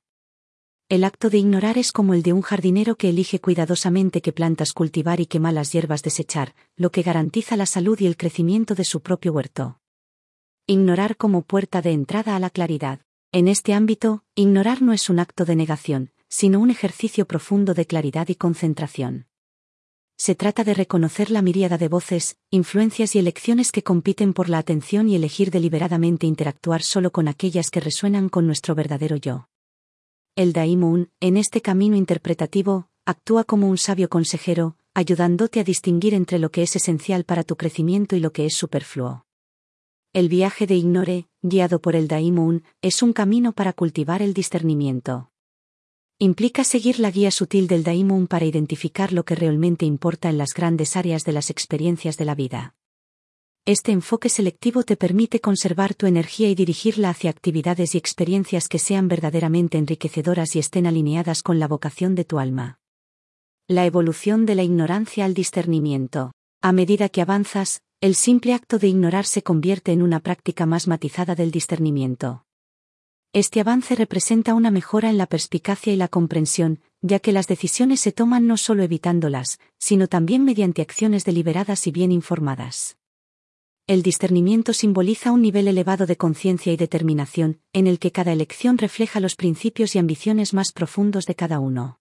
El 0.88 1.02
acto 1.02 1.30
de 1.30 1.38
ignorar 1.38 1.78
es 1.78 1.90
como 1.90 2.14
el 2.14 2.22
de 2.22 2.32
un 2.32 2.42
jardinero 2.42 2.94
que 2.94 3.08
elige 3.08 3.40
cuidadosamente 3.40 4.20
qué 4.20 4.30
plantas 4.30 4.72
cultivar 4.72 5.18
y 5.18 5.26
qué 5.26 5.40
malas 5.40 5.72
hierbas 5.72 6.04
desechar, 6.04 6.54
lo 6.76 6.92
que 6.92 7.02
garantiza 7.02 7.56
la 7.56 7.66
salud 7.66 7.98
y 7.98 8.06
el 8.06 8.16
crecimiento 8.16 8.76
de 8.76 8.84
su 8.84 9.00
propio 9.00 9.32
huerto. 9.32 9.80
Ignorar 10.64 11.16
como 11.16 11.42
puerta 11.42 11.82
de 11.82 11.90
entrada 11.90 12.36
a 12.36 12.38
la 12.38 12.50
claridad. 12.50 13.00
En 13.32 13.48
este 13.48 13.74
ámbito, 13.74 14.22
ignorar 14.36 14.80
no 14.80 14.92
es 14.92 15.10
un 15.10 15.18
acto 15.18 15.44
de 15.44 15.56
negación, 15.56 16.12
sino 16.28 16.60
un 16.60 16.70
ejercicio 16.70 17.26
profundo 17.26 17.74
de 17.74 17.86
claridad 17.86 18.28
y 18.28 18.36
concentración. 18.36 19.26
Se 20.16 20.36
trata 20.36 20.62
de 20.62 20.74
reconocer 20.74 21.32
la 21.32 21.42
miríada 21.42 21.78
de 21.78 21.88
voces, 21.88 22.36
influencias 22.50 23.16
y 23.16 23.18
elecciones 23.18 23.72
que 23.72 23.82
compiten 23.82 24.32
por 24.32 24.48
la 24.48 24.58
atención 24.58 25.08
y 25.08 25.16
elegir 25.16 25.50
deliberadamente 25.50 26.28
interactuar 26.28 26.82
solo 26.82 27.10
con 27.10 27.26
aquellas 27.26 27.70
que 27.70 27.80
resuenan 27.80 28.28
con 28.28 28.46
nuestro 28.46 28.76
verdadero 28.76 29.16
yo. 29.16 29.48
El 30.38 30.52
Daimon, 30.52 31.08
en 31.20 31.38
este 31.38 31.62
camino 31.62 31.96
interpretativo, 31.96 32.90
actúa 33.06 33.44
como 33.44 33.70
un 33.70 33.78
sabio 33.78 34.10
consejero, 34.10 34.76
ayudándote 34.92 35.60
a 35.60 35.64
distinguir 35.64 36.12
entre 36.12 36.38
lo 36.38 36.50
que 36.50 36.62
es 36.62 36.76
esencial 36.76 37.24
para 37.24 37.42
tu 37.42 37.56
crecimiento 37.56 38.16
y 38.16 38.20
lo 38.20 38.34
que 38.34 38.44
es 38.44 38.54
superfluo. 38.54 39.24
El 40.12 40.28
viaje 40.28 40.66
de 40.66 40.74
Ignore, 40.74 41.26
guiado 41.40 41.80
por 41.80 41.96
el 41.96 42.06
Daimon, 42.06 42.64
es 42.82 43.02
un 43.02 43.14
camino 43.14 43.54
para 43.54 43.72
cultivar 43.72 44.20
el 44.20 44.34
discernimiento. 44.34 45.30
Implica 46.18 46.64
seguir 46.64 47.00
la 47.00 47.10
guía 47.10 47.30
sutil 47.30 47.66
del 47.66 47.82
Daimon 47.82 48.26
para 48.26 48.44
identificar 48.44 49.14
lo 49.14 49.24
que 49.24 49.36
realmente 49.36 49.86
importa 49.86 50.28
en 50.28 50.36
las 50.36 50.52
grandes 50.52 50.98
áreas 50.98 51.24
de 51.24 51.32
las 51.32 51.48
experiencias 51.48 52.18
de 52.18 52.24
la 52.26 52.34
vida. 52.34 52.74
Este 53.68 53.90
enfoque 53.90 54.28
selectivo 54.28 54.84
te 54.84 54.96
permite 54.96 55.40
conservar 55.40 55.92
tu 55.96 56.06
energía 56.06 56.48
y 56.48 56.54
dirigirla 56.54 57.10
hacia 57.10 57.30
actividades 57.30 57.96
y 57.96 57.98
experiencias 57.98 58.68
que 58.68 58.78
sean 58.78 59.08
verdaderamente 59.08 59.76
enriquecedoras 59.76 60.54
y 60.54 60.60
estén 60.60 60.86
alineadas 60.86 61.42
con 61.42 61.58
la 61.58 61.66
vocación 61.66 62.14
de 62.14 62.24
tu 62.24 62.38
alma. 62.38 62.78
La 63.66 63.84
evolución 63.84 64.46
de 64.46 64.54
la 64.54 64.62
ignorancia 64.62 65.24
al 65.24 65.34
discernimiento. 65.34 66.30
A 66.62 66.70
medida 66.70 67.08
que 67.08 67.22
avanzas, 67.22 67.80
el 68.00 68.14
simple 68.14 68.54
acto 68.54 68.78
de 68.78 68.86
ignorar 68.86 69.26
se 69.26 69.42
convierte 69.42 69.90
en 69.90 70.02
una 70.02 70.20
práctica 70.20 70.64
más 70.64 70.86
matizada 70.86 71.34
del 71.34 71.50
discernimiento. 71.50 72.44
Este 73.32 73.58
avance 73.58 73.96
representa 73.96 74.54
una 74.54 74.70
mejora 74.70 75.10
en 75.10 75.18
la 75.18 75.26
perspicacia 75.26 75.92
y 75.92 75.96
la 75.96 76.06
comprensión, 76.06 76.78
ya 77.02 77.18
que 77.18 77.32
las 77.32 77.48
decisiones 77.48 77.98
se 77.98 78.12
toman 78.12 78.46
no 78.46 78.58
solo 78.58 78.84
evitándolas, 78.84 79.58
sino 79.76 80.06
también 80.06 80.44
mediante 80.44 80.82
acciones 80.82 81.24
deliberadas 81.24 81.88
y 81.88 81.90
bien 81.90 82.12
informadas. 82.12 82.96
El 83.88 84.02
discernimiento 84.02 84.72
simboliza 84.72 85.30
un 85.30 85.42
nivel 85.42 85.68
elevado 85.68 86.06
de 86.06 86.16
conciencia 86.16 86.72
y 86.72 86.76
determinación, 86.76 87.60
en 87.72 87.86
el 87.86 88.00
que 88.00 88.10
cada 88.10 88.32
elección 88.32 88.78
refleja 88.78 89.20
los 89.20 89.36
principios 89.36 89.94
y 89.94 90.00
ambiciones 90.00 90.54
más 90.54 90.72
profundos 90.72 91.24
de 91.24 91.36
cada 91.36 91.60
uno. 91.60 92.00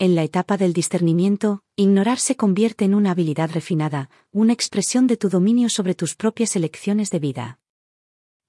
En 0.00 0.16
la 0.16 0.24
etapa 0.24 0.56
del 0.56 0.72
discernimiento, 0.72 1.62
ignorar 1.76 2.18
se 2.18 2.34
convierte 2.34 2.84
en 2.84 2.96
una 2.96 3.12
habilidad 3.12 3.48
refinada, 3.52 4.10
una 4.32 4.52
expresión 4.52 5.06
de 5.06 5.16
tu 5.16 5.28
dominio 5.28 5.68
sobre 5.68 5.94
tus 5.94 6.16
propias 6.16 6.56
elecciones 6.56 7.10
de 7.10 7.20
vida. 7.20 7.60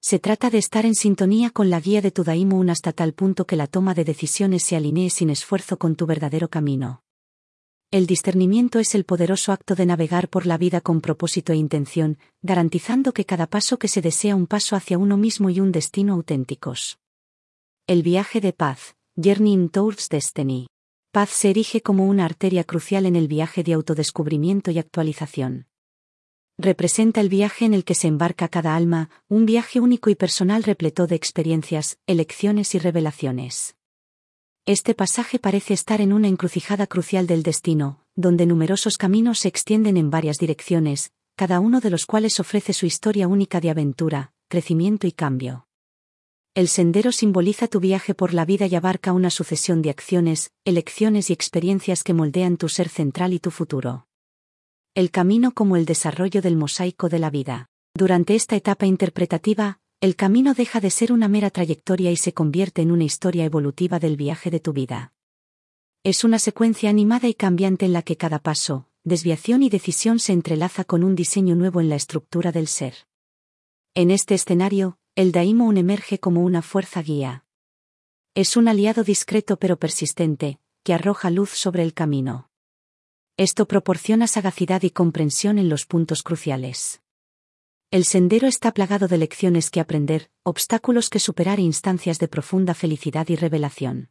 Se 0.00 0.18
trata 0.18 0.50
de 0.50 0.58
estar 0.58 0.86
en 0.86 0.96
sintonía 0.96 1.50
con 1.50 1.70
la 1.70 1.78
guía 1.78 2.00
de 2.00 2.10
tu 2.10 2.24
Daimon 2.24 2.68
hasta 2.68 2.92
tal 2.92 3.12
punto 3.12 3.46
que 3.46 3.54
la 3.54 3.68
toma 3.68 3.94
de 3.94 4.02
decisiones 4.02 4.64
se 4.64 4.74
alinee 4.74 5.10
sin 5.10 5.30
esfuerzo 5.30 5.78
con 5.78 5.94
tu 5.94 6.04
verdadero 6.06 6.48
camino. 6.48 7.04
El 7.92 8.06
discernimiento 8.06 8.78
es 8.78 8.94
el 8.94 9.04
poderoso 9.04 9.50
acto 9.50 9.74
de 9.74 9.84
navegar 9.84 10.28
por 10.28 10.46
la 10.46 10.56
vida 10.56 10.80
con 10.80 11.00
propósito 11.00 11.52
e 11.52 11.56
intención, 11.56 12.18
garantizando 12.40 13.12
que 13.12 13.24
cada 13.24 13.48
paso 13.48 13.80
que 13.80 13.88
se 13.88 14.00
desea 14.00 14.36
un 14.36 14.46
paso 14.46 14.76
hacia 14.76 14.96
uno 14.96 15.16
mismo 15.16 15.50
y 15.50 15.58
un 15.58 15.72
destino 15.72 16.12
auténticos. 16.12 17.00
El 17.88 18.04
viaje 18.04 18.40
de 18.40 18.52
paz, 18.52 18.94
Journey 19.16 19.68
Towards 19.70 20.08
Destiny. 20.08 20.68
Paz 21.10 21.30
se 21.30 21.50
erige 21.50 21.80
como 21.82 22.06
una 22.06 22.26
arteria 22.26 22.62
crucial 22.62 23.06
en 23.06 23.16
el 23.16 23.26
viaje 23.26 23.64
de 23.64 23.72
autodescubrimiento 23.72 24.70
y 24.70 24.78
actualización. 24.78 25.66
Representa 26.58 27.20
el 27.20 27.28
viaje 27.28 27.64
en 27.64 27.74
el 27.74 27.82
que 27.82 27.96
se 27.96 28.06
embarca 28.06 28.46
cada 28.46 28.76
alma, 28.76 29.10
un 29.26 29.46
viaje 29.46 29.80
único 29.80 30.10
y 30.10 30.14
personal 30.14 30.62
repleto 30.62 31.08
de 31.08 31.16
experiencias, 31.16 31.98
elecciones 32.06 32.72
y 32.76 32.78
revelaciones. 32.78 33.74
Este 34.66 34.94
pasaje 34.94 35.38
parece 35.38 35.72
estar 35.72 36.00
en 36.00 36.12
una 36.12 36.28
encrucijada 36.28 36.86
crucial 36.86 37.26
del 37.26 37.42
destino, 37.42 38.04
donde 38.14 38.44
numerosos 38.46 38.98
caminos 38.98 39.40
se 39.40 39.48
extienden 39.48 39.96
en 39.96 40.10
varias 40.10 40.38
direcciones, 40.38 41.12
cada 41.34 41.60
uno 41.60 41.80
de 41.80 41.90
los 41.90 42.04
cuales 42.04 42.38
ofrece 42.38 42.74
su 42.74 42.84
historia 42.84 43.26
única 43.26 43.60
de 43.60 43.70
aventura, 43.70 44.32
crecimiento 44.48 45.06
y 45.06 45.12
cambio. 45.12 45.66
El 46.54 46.68
sendero 46.68 47.10
simboliza 47.10 47.68
tu 47.68 47.80
viaje 47.80 48.14
por 48.14 48.34
la 48.34 48.44
vida 48.44 48.66
y 48.66 48.74
abarca 48.74 49.12
una 49.12 49.30
sucesión 49.30 49.82
de 49.82 49.90
acciones, 49.90 50.52
elecciones 50.64 51.30
y 51.30 51.32
experiencias 51.32 52.02
que 52.02 52.12
moldean 52.12 52.56
tu 52.56 52.68
ser 52.68 52.88
central 52.88 53.32
y 53.32 53.38
tu 53.38 53.50
futuro. 53.50 54.08
El 54.94 55.10
camino 55.10 55.52
como 55.52 55.76
el 55.76 55.86
desarrollo 55.86 56.42
del 56.42 56.56
mosaico 56.56 57.08
de 57.08 57.18
la 57.18 57.30
vida. 57.30 57.70
Durante 57.94 58.34
esta 58.34 58.56
etapa 58.56 58.86
interpretativa, 58.86 59.80
el 60.00 60.16
camino 60.16 60.54
deja 60.54 60.80
de 60.80 60.88
ser 60.88 61.12
una 61.12 61.28
mera 61.28 61.50
trayectoria 61.50 62.10
y 62.10 62.16
se 62.16 62.32
convierte 62.32 62.80
en 62.80 62.90
una 62.90 63.04
historia 63.04 63.44
evolutiva 63.44 63.98
del 63.98 64.16
viaje 64.16 64.50
de 64.50 64.58
tu 64.58 64.72
vida. 64.72 65.12
Es 66.04 66.24
una 66.24 66.38
secuencia 66.38 66.88
animada 66.88 67.28
y 67.28 67.34
cambiante 67.34 67.84
en 67.84 67.92
la 67.92 68.00
que 68.00 68.16
cada 68.16 68.38
paso, 68.38 68.88
desviación 69.04 69.62
y 69.62 69.68
decisión 69.68 70.18
se 70.18 70.32
entrelaza 70.32 70.84
con 70.84 71.04
un 71.04 71.14
diseño 71.14 71.54
nuevo 71.54 71.82
en 71.82 71.90
la 71.90 71.96
estructura 71.96 72.50
del 72.50 72.66
ser. 72.66 72.94
En 73.94 74.10
este 74.10 74.34
escenario, 74.34 74.98
el 75.16 75.32
Daimon 75.32 75.76
emerge 75.76 76.18
como 76.18 76.42
una 76.44 76.62
fuerza 76.62 77.02
guía. 77.02 77.44
Es 78.34 78.56
un 78.56 78.68
aliado 78.68 79.04
discreto 79.04 79.58
pero 79.58 79.78
persistente, 79.78 80.60
que 80.82 80.94
arroja 80.94 81.28
luz 81.28 81.50
sobre 81.50 81.82
el 81.82 81.92
camino. 81.92 82.48
Esto 83.36 83.68
proporciona 83.68 84.26
sagacidad 84.28 84.82
y 84.82 84.90
comprensión 84.90 85.58
en 85.58 85.68
los 85.68 85.84
puntos 85.84 86.22
cruciales. 86.22 87.02
El 87.92 88.04
sendero 88.04 88.46
está 88.46 88.72
plagado 88.72 89.08
de 89.08 89.18
lecciones 89.18 89.68
que 89.68 89.80
aprender, 89.80 90.30
obstáculos 90.44 91.10
que 91.10 91.18
superar 91.18 91.58
e 91.58 91.62
instancias 91.62 92.20
de 92.20 92.28
profunda 92.28 92.72
felicidad 92.72 93.28
y 93.30 93.34
revelación. 93.34 94.10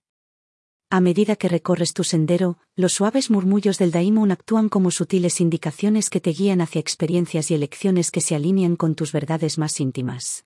A 0.89 0.99
medida 0.99 1.37
que 1.37 1.47
recorres 1.47 1.93
tu 1.93 2.03
sendero, 2.03 2.57
los 2.75 2.91
suaves 2.91 3.29
murmullos 3.29 3.77
del 3.77 3.91
Daimon 3.91 4.33
actúan 4.33 4.67
como 4.67 4.91
sutiles 4.91 5.39
indicaciones 5.39 6.09
que 6.09 6.19
te 6.19 6.31
guían 6.31 6.59
hacia 6.59 6.81
experiencias 6.81 7.51
y 7.51 7.53
elecciones 7.53 8.11
que 8.11 8.19
se 8.19 8.35
alinean 8.35 8.75
con 8.75 8.95
tus 8.95 9.13
verdades 9.13 9.57
más 9.57 9.79
íntimas. 9.79 10.45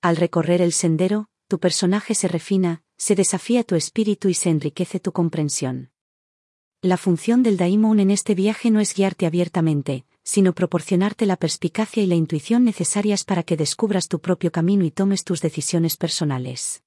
Al 0.00 0.14
recorrer 0.14 0.62
el 0.62 0.72
sendero, 0.72 1.26
tu 1.48 1.58
personaje 1.58 2.14
se 2.14 2.28
refina, 2.28 2.84
se 2.96 3.16
desafía 3.16 3.64
tu 3.64 3.74
espíritu 3.74 4.28
y 4.28 4.34
se 4.34 4.50
enriquece 4.50 5.00
tu 5.00 5.10
comprensión. 5.10 5.90
La 6.80 6.96
función 6.96 7.42
del 7.42 7.56
Daimon 7.56 7.98
en 7.98 8.12
este 8.12 8.36
viaje 8.36 8.70
no 8.70 8.78
es 8.78 8.94
guiarte 8.94 9.26
abiertamente, 9.26 10.04
sino 10.26 10.54
proporcionarte 10.54 11.24
la 11.24 11.36
perspicacia 11.36 12.02
y 12.02 12.06
la 12.06 12.16
intuición 12.16 12.64
necesarias 12.64 13.22
para 13.22 13.44
que 13.44 13.56
descubras 13.56 14.08
tu 14.08 14.18
propio 14.18 14.50
camino 14.50 14.84
y 14.84 14.90
tomes 14.90 15.22
tus 15.22 15.40
decisiones 15.40 15.96
personales. 15.96 16.82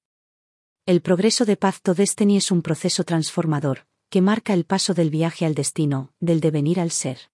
El 0.84 1.00
progreso 1.00 1.46
de 1.46 1.56
Path 1.56 1.78
to 1.82 1.94
Destiny 1.94 2.36
es 2.36 2.50
un 2.50 2.60
proceso 2.60 3.02
transformador, 3.02 3.86
que 4.10 4.20
marca 4.20 4.52
el 4.52 4.66
paso 4.66 4.92
del 4.92 5.08
viaje 5.08 5.46
al 5.46 5.54
destino, 5.54 6.12
del 6.20 6.40
devenir 6.40 6.78
al 6.78 6.90
ser. 6.90 7.30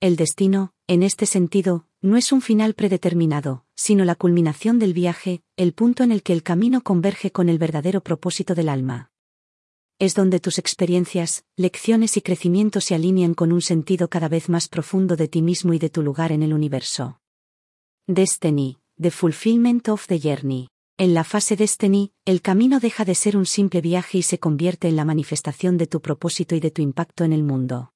El 0.00 0.16
destino, 0.16 0.72
en 0.88 1.04
este 1.04 1.26
sentido, 1.26 1.86
no 2.00 2.16
es 2.16 2.32
un 2.32 2.42
final 2.42 2.74
predeterminado, 2.74 3.64
sino 3.76 4.04
la 4.04 4.16
culminación 4.16 4.80
del 4.80 4.92
viaje, 4.92 5.44
el 5.56 5.72
punto 5.72 6.02
en 6.02 6.10
el 6.10 6.24
que 6.24 6.32
el 6.32 6.42
camino 6.42 6.82
converge 6.82 7.30
con 7.30 7.48
el 7.48 7.58
verdadero 7.58 8.00
propósito 8.00 8.56
del 8.56 8.68
alma 8.68 9.11
es 10.02 10.16
donde 10.16 10.40
tus 10.40 10.58
experiencias, 10.58 11.44
lecciones 11.54 12.16
y 12.16 12.22
crecimiento 12.22 12.80
se 12.80 12.96
alinean 12.96 13.34
con 13.34 13.52
un 13.52 13.62
sentido 13.62 14.10
cada 14.10 14.28
vez 14.28 14.48
más 14.48 14.66
profundo 14.66 15.14
de 15.14 15.28
ti 15.28 15.42
mismo 15.42 15.74
y 15.74 15.78
de 15.78 15.90
tu 15.90 16.02
lugar 16.02 16.32
en 16.32 16.42
el 16.42 16.52
universo. 16.52 17.20
Destiny, 18.08 18.78
The 19.00 19.12
Fulfillment 19.12 19.88
of 19.88 20.08
the 20.08 20.18
Journey. 20.18 20.66
En 20.98 21.14
la 21.14 21.22
fase 21.22 21.54
Destiny, 21.54 22.10
el 22.24 22.42
camino 22.42 22.80
deja 22.80 23.04
de 23.04 23.14
ser 23.14 23.36
un 23.36 23.46
simple 23.46 23.80
viaje 23.80 24.18
y 24.18 24.22
se 24.24 24.40
convierte 24.40 24.88
en 24.88 24.96
la 24.96 25.04
manifestación 25.04 25.78
de 25.78 25.86
tu 25.86 26.02
propósito 26.02 26.56
y 26.56 26.60
de 26.60 26.72
tu 26.72 26.82
impacto 26.82 27.22
en 27.22 27.32
el 27.32 27.44
mundo. 27.44 27.92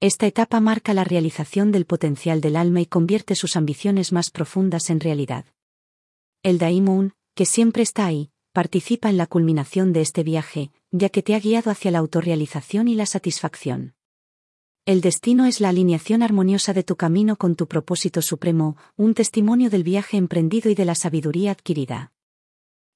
Esta 0.00 0.26
etapa 0.26 0.58
marca 0.58 0.92
la 0.92 1.04
realización 1.04 1.70
del 1.70 1.86
potencial 1.86 2.40
del 2.40 2.56
alma 2.56 2.80
y 2.80 2.86
convierte 2.86 3.36
sus 3.36 3.54
ambiciones 3.54 4.10
más 4.10 4.32
profundas 4.32 4.90
en 4.90 4.98
realidad. 4.98 5.44
El 6.42 6.58
Daimon, 6.58 7.12
que 7.36 7.46
siempre 7.46 7.84
está 7.84 8.06
ahí, 8.06 8.32
participa 8.52 9.08
en 9.08 9.18
la 9.18 9.28
culminación 9.28 9.92
de 9.92 10.00
este 10.00 10.24
viaje, 10.24 10.72
ya 10.92 11.08
que 11.08 11.22
te 11.22 11.34
ha 11.34 11.40
guiado 11.40 11.70
hacia 11.70 11.90
la 11.90 11.98
autorrealización 11.98 12.86
y 12.86 12.94
la 12.94 13.06
satisfacción. 13.06 13.94
El 14.84 15.00
destino 15.00 15.46
es 15.46 15.60
la 15.60 15.70
alineación 15.70 16.22
armoniosa 16.22 16.72
de 16.72 16.82
tu 16.82 16.96
camino 16.96 17.36
con 17.36 17.56
tu 17.56 17.66
propósito 17.66 18.20
supremo, 18.20 18.76
un 18.96 19.14
testimonio 19.14 19.70
del 19.70 19.84
viaje 19.84 20.16
emprendido 20.16 20.70
y 20.70 20.74
de 20.74 20.84
la 20.84 20.94
sabiduría 20.94 21.52
adquirida. 21.52 22.12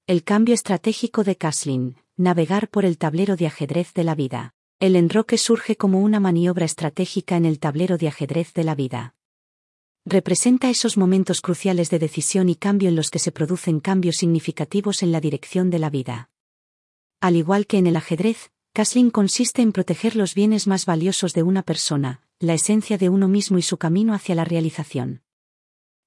El 0.06 0.22
cambio 0.24 0.54
estratégico 0.54 1.24
de 1.24 1.36
Kaslin, 1.36 1.96
navegar 2.16 2.68
por 2.68 2.84
el 2.84 2.98
tablero 2.98 3.36
de 3.36 3.46
ajedrez 3.46 3.94
de 3.94 4.04
la 4.04 4.14
vida. 4.14 4.54
El 4.78 4.94
enroque 4.94 5.38
surge 5.38 5.76
como 5.76 6.00
una 6.00 6.20
maniobra 6.20 6.66
estratégica 6.66 7.36
en 7.36 7.46
el 7.46 7.58
tablero 7.58 7.96
de 7.98 8.08
ajedrez 8.08 8.52
de 8.52 8.64
la 8.64 8.74
vida. 8.74 9.14
Representa 10.04 10.68
esos 10.68 10.96
momentos 10.96 11.40
cruciales 11.40 11.88
de 11.90 11.98
decisión 11.98 12.48
y 12.48 12.56
cambio 12.56 12.88
en 12.88 12.96
los 12.96 13.10
que 13.10 13.18
se 13.18 13.32
producen 13.32 13.80
cambios 13.80 14.16
significativos 14.16 15.02
en 15.02 15.12
la 15.12 15.20
dirección 15.20 15.70
de 15.70 15.78
la 15.78 15.90
vida. 15.90 16.30
Al 17.20 17.36
igual 17.36 17.66
que 17.66 17.78
en 17.78 17.86
el 17.86 17.96
ajedrez, 17.96 18.50
Castling 18.72 19.10
consiste 19.10 19.62
en 19.62 19.72
proteger 19.72 20.16
los 20.16 20.34
bienes 20.34 20.66
más 20.66 20.84
valiosos 20.84 21.32
de 21.32 21.42
una 21.42 21.62
persona, 21.62 22.20
la 22.38 22.54
esencia 22.54 22.98
de 22.98 23.08
uno 23.08 23.26
mismo 23.26 23.56
y 23.56 23.62
su 23.62 23.78
camino 23.78 24.12
hacia 24.12 24.34
la 24.34 24.44
realización. 24.44 25.22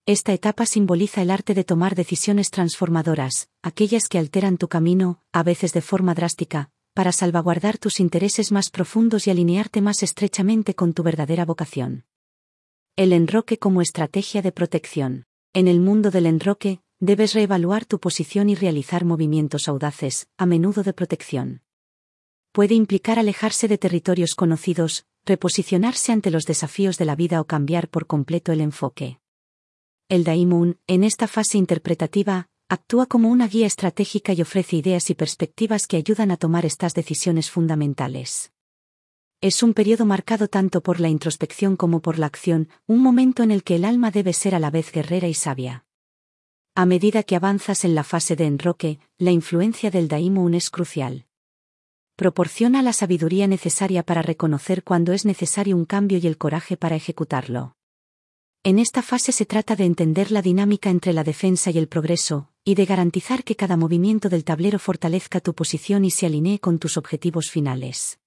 Esta 0.05 0.33
etapa 0.33 0.65
simboliza 0.65 1.21
el 1.21 1.31
arte 1.31 1.53
de 1.53 1.63
tomar 1.63 1.95
decisiones 1.95 2.51
transformadoras, 2.51 3.49
aquellas 3.61 4.07
que 4.07 4.17
alteran 4.17 4.57
tu 4.57 4.67
camino, 4.67 5.21
a 5.31 5.43
veces 5.43 5.73
de 5.73 5.81
forma 5.81 6.13
drástica, 6.13 6.71
para 6.93 7.11
salvaguardar 7.11 7.77
tus 7.77 7.99
intereses 7.99 8.51
más 8.51 8.69
profundos 8.69 9.27
y 9.27 9.31
alinearte 9.31 9.81
más 9.81 10.03
estrechamente 10.03 10.75
con 10.75 10.93
tu 10.93 11.03
verdadera 11.03 11.45
vocación. 11.45 12.05
El 12.95 13.13
enroque 13.13 13.57
como 13.57 13.81
estrategia 13.81 14.41
de 14.41 14.51
protección. 14.51 15.25
En 15.53 15.67
el 15.67 15.79
mundo 15.79 16.11
del 16.11 16.25
enroque, 16.25 16.81
debes 16.99 17.33
reevaluar 17.33 17.85
tu 17.85 17.99
posición 17.99 18.49
y 18.49 18.55
realizar 18.55 19.05
movimientos 19.05 19.67
audaces, 19.67 20.27
a 20.37 20.45
menudo 20.45 20.83
de 20.83 20.93
protección. 20.93 21.61
Puede 22.51 22.75
implicar 22.75 23.19
alejarse 23.19 23.67
de 23.67 23.77
territorios 23.77 24.35
conocidos, 24.35 25.05
reposicionarse 25.25 26.11
ante 26.11 26.31
los 26.31 26.45
desafíos 26.45 26.97
de 26.97 27.05
la 27.05 27.15
vida 27.15 27.39
o 27.39 27.45
cambiar 27.45 27.87
por 27.89 28.07
completo 28.07 28.51
el 28.51 28.61
enfoque. 28.61 29.19
El 30.09 30.23
Daimon, 30.23 30.79
en 30.87 31.03
esta 31.03 31.27
fase 31.27 31.57
interpretativa, 31.57 32.47
actúa 32.67 33.05
como 33.05 33.29
una 33.29 33.47
guía 33.47 33.67
estratégica 33.67 34.33
y 34.33 34.41
ofrece 34.41 34.75
ideas 34.75 35.09
y 35.09 35.15
perspectivas 35.15 35.87
que 35.87 35.97
ayudan 35.97 36.31
a 36.31 36.37
tomar 36.37 36.65
estas 36.65 36.93
decisiones 36.93 37.49
fundamentales. 37.49 38.51
Es 39.41 39.63
un 39.63 39.73
periodo 39.73 40.05
marcado 40.05 40.49
tanto 40.49 40.81
por 40.81 40.99
la 40.99 41.07
introspección 41.07 41.77
como 41.77 42.01
por 42.01 42.19
la 42.19 42.25
acción, 42.25 42.67
un 42.87 43.01
momento 43.01 43.41
en 43.41 43.51
el 43.51 43.63
que 43.63 43.75
el 43.75 43.85
alma 43.85 44.11
debe 44.11 44.33
ser 44.33 44.53
a 44.53 44.59
la 44.59 44.69
vez 44.69 44.91
guerrera 44.91 45.27
y 45.27 45.33
sabia. 45.33 45.85
A 46.81 46.85
medida 46.85 47.23
que 47.23 47.35
avanzas 47.35 47.83
en 47.83 47.93
la 47.93 48.05
fase 48.05 48.37
de 48.37 48.45
enroque, 48.45 48.99
la 49.17 49.31
influencia 49.31 49.91
del 49.91 50.07
Daimon 50.07 50.53
es 50.53 50.69
crucial. 50.69 51.25
Proporciona 52.15 52.81
la 52.81 52.93
sabiduría 52.93 53.47
necesaria 53.47 54.01
para 54.01 54.21
reconocer 54.21 54.85
cuando 54.85 55.11
es 55.11 55.25
necesario 55.25 55.75
un 55.75 55.83
cambio 55.83 56.19
y 56.19 56.25
el 56.25 56.37
coraje 56.37 56.77
para 56.77 56.95
ejecutarlo. 56.95 57.75
En 58.63 58.79
esta 58.79 59.01
fase 59.01 59.33
se 59.33 59.45
trata 59.45 59.75
de 59.75 59.83
entender 59.83 60.31
la 60.31 60.41
dinámica 60.41 60.89
entre 60.89 61.11
la 61.11 61.25
defensa 61.25 61.69
y 61.69 61.77
el 61.77 61.89
progreso, 61.89 62.47
y 62.63 62.75
de 62.75 62.85
garantizar 62.85 63.43
que 63.43 63.57
cada 63.57 63.75
movimiento 63.75 64.29
del 64.29 64.45
tablero 64.45 64.79
fortalezca 64.79 65.41
tu 65.41 65.53
posición 65.53 66.05
y 66.05 66.11
se 66.11 66.27
alinee 66.27 66.59
con 66.59 66.79
tus 66.79 66.95
objetivos 66.95 67.51
finales. 67.51 68.21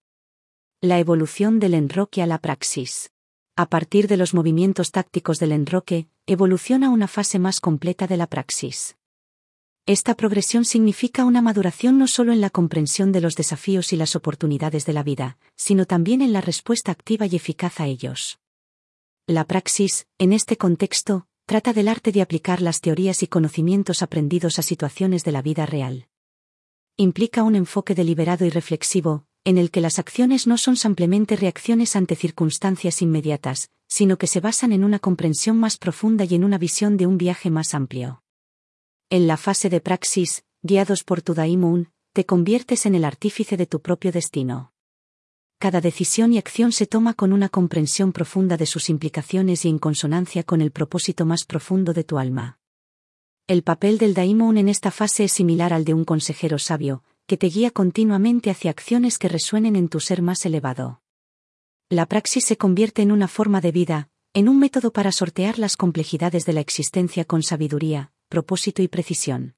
La 0.82 0.98
evolución 0.98 1.58
del 1.58 1.72
enroque 1.72 2.20
a 2.20 2.26
la 2.26 2.36
praxis. 2.36 3.12
A 3.56 3.70
partir 3.70 4.08
de 4.08 4.18
los 4.18 4.34
movimientos 4.34 4.90
tácticos 4.90 5.38
del 5.38 5.52
enroque, 5.52 6.08
evoluciona 6.26 6.90
una 6.90 7.08
fase 7.08 7.38
más 7.38 7.60
completa 7.60 8.06
de 8.06 8.16
la 8.16 8.26
praxis. 8.28 8.96
Esta 9.86 10.14
progresión 10.14 10.64
significa 10.64 11.24
una 11.24 11.42
maduración 11.42 11.98
no 11.98 12.06
solo 12.06 12.32
en 12.32 12.40
la 12.40 12.50
comprensión 12.50 13.10
de 13.10 13.20
los 13.20 13.34
desafíos 13.34 13.92
y 13.92 13.96
las 13.96 14.14
oportunidades 14.14 14.86
de 14.86 14.92
la 14.92 15.02
vida, 15.02 15.38
sino 15.56 15.86
también 15.86 16.22
en 16.22 16.32
la 16.32 16.40
respuesta 16.40 16.92
activa 16.92 17.26
y 17.26 17.34
eficaz 17.34 17.80
a 17.80 17.86
ellos. 17.86 18.38
La 19.26 19.44
praxis, 19.44 20.06
en 20.18 20.32
este 20.32 20.56
contexto, 20.56 21.26
trata 21.46 21.72
del 21.72 21.88
arte 21.88 22.12
de 22.12 22.22
aplicar 22.22 22.62
las 22.62 22.80
teorías 22.80 23.24
y 23.24 23.26
conocimientos 23.26 24.02
aprendidos 24.02 24.60
a 24.60 24.62
situaciones 24.62 25.24
de 25.24 25.32
la 25.32 25.42
vida 25.42 25.66
real. 25.66 26.06
Implica 26.96 27.42
un 27.42 27.56
enfoque 27.56 27.96
deliberado 27.96 28.44
y 28.44 28.50
reflexivo, 28.50 29.26
en 29.44 29.58
el 29.58 29.70
que 29.70 29.80
las 29.80 29.98
acciones 29.98 30.46
no 30.46 30.58
son 30.58 30.76
simplemente 30.76 31.36
reacciones 31.36 31.96
ante 31.96 32.16
circunstancias 32.16 33.02
inmediatas, 33.02 33.70
sino 33.88 34.18
que 34.18 34.26
se 34.26 34.40
basan 34.40 34.72
en 34.72 34.84
una 34.84 34.98
comprensión 34.98 35.58
más 35.58 35.76
profunda 35.76 36.24
y 36.24 36.34
en 36.34 36.44
una 36.44 36.58
visión 36.58 36.96
de 36.96 37.06
un 37.06 37.18
viaje 37.18 37.50
más 37.50 37.74
amplio. 37.74 38.22
En 39.10 39.26
la 39.26 39.36
fase 39.36 39.68
de 39.68 39.80
praxis, 39.80 40.44
guiados 40.62 41.04
por 41.04 41.22
tu 41.22 41.34
Daimon, 41.34 41.90
te 42.12 42.26
conviertes 42.26 42.86
en 42.86 42.94
el 42.94 43.04
artífice 43.04 43.56
de 43.56 43.66
tu 43.66 43.80
propio 43.80 44.12
destino 44.12 44.72
cada 45.62 45.80
decisión 45.80 46.32
y 46.32 46.38
acción 46.38 46.72
se 46.72 46.88
toma 46.88 47.14
con 47.14 47.32
una 47.32 47.48
comprensión 47.48 48.12
profunda 48.12 48.56
de 48.56 48.66
sus 48.66 48.90
implicaciones 48.90 49.64
y 49.64 49.68
en 49.68 49.78
consonancia 49.78 50.42
con 50.42 50.60
el 50.60 50.72
propósito 50.72 51.24
más 51.24 51.44
profundo 51.44 51.92
de 51.92 52.02
tu 52.02 52.18
alma. 52.18 52.58
El 53.46 53.62
papel 53.62 53.96
del 53.96 54.12
daimon 54.12 54.58
en 54.58 54.68
esta 54.68 54.90
fase 54.90 55.22
es 55.22 55.32
similar 55.32 55.72
al 55.72 55.84
de 55.84 55.94
un 55.94 56.04
consejero 56.04 56.58
sabio, 56.58 57.04
que 57.26 57.36
te 57.36 57.48
guía 57.48 57.70
continuamente 57.70 58.50
hacia 58.50 58.70
acciones 58.70 59.18
que 59.18 59.28
resuenen 59.28 59.76
en 59.76 59.88
tu 59.88 60.00
ser 60.00 60.22
más 60.22 60.44
elevado. 60.46 61.02
La 61.88 62.06
praxis 62.06 62.44
se 62.44 62.56
convierte 62.56 63.02
en 63.02 63.12
una 63.12 63.28
forma 63.28 63.60
de 63.60 63.72
vida, 63.72 64.08
en 64.34 64.48
un 64.48 64.58
método 64.58 64.92
para 64.92 65.12
sortear 65.12 65.58
las 65.58 65.76
complejidades 65.76 66.46
de 66.46 66.54
la 66.54 66.60
existencia 66.60 67.24
con 67.26 67.42
sabiduría, 67.42 68.12
propósito 68.28 68.80
y 68.82 68.88
precisión. 68.88 69.56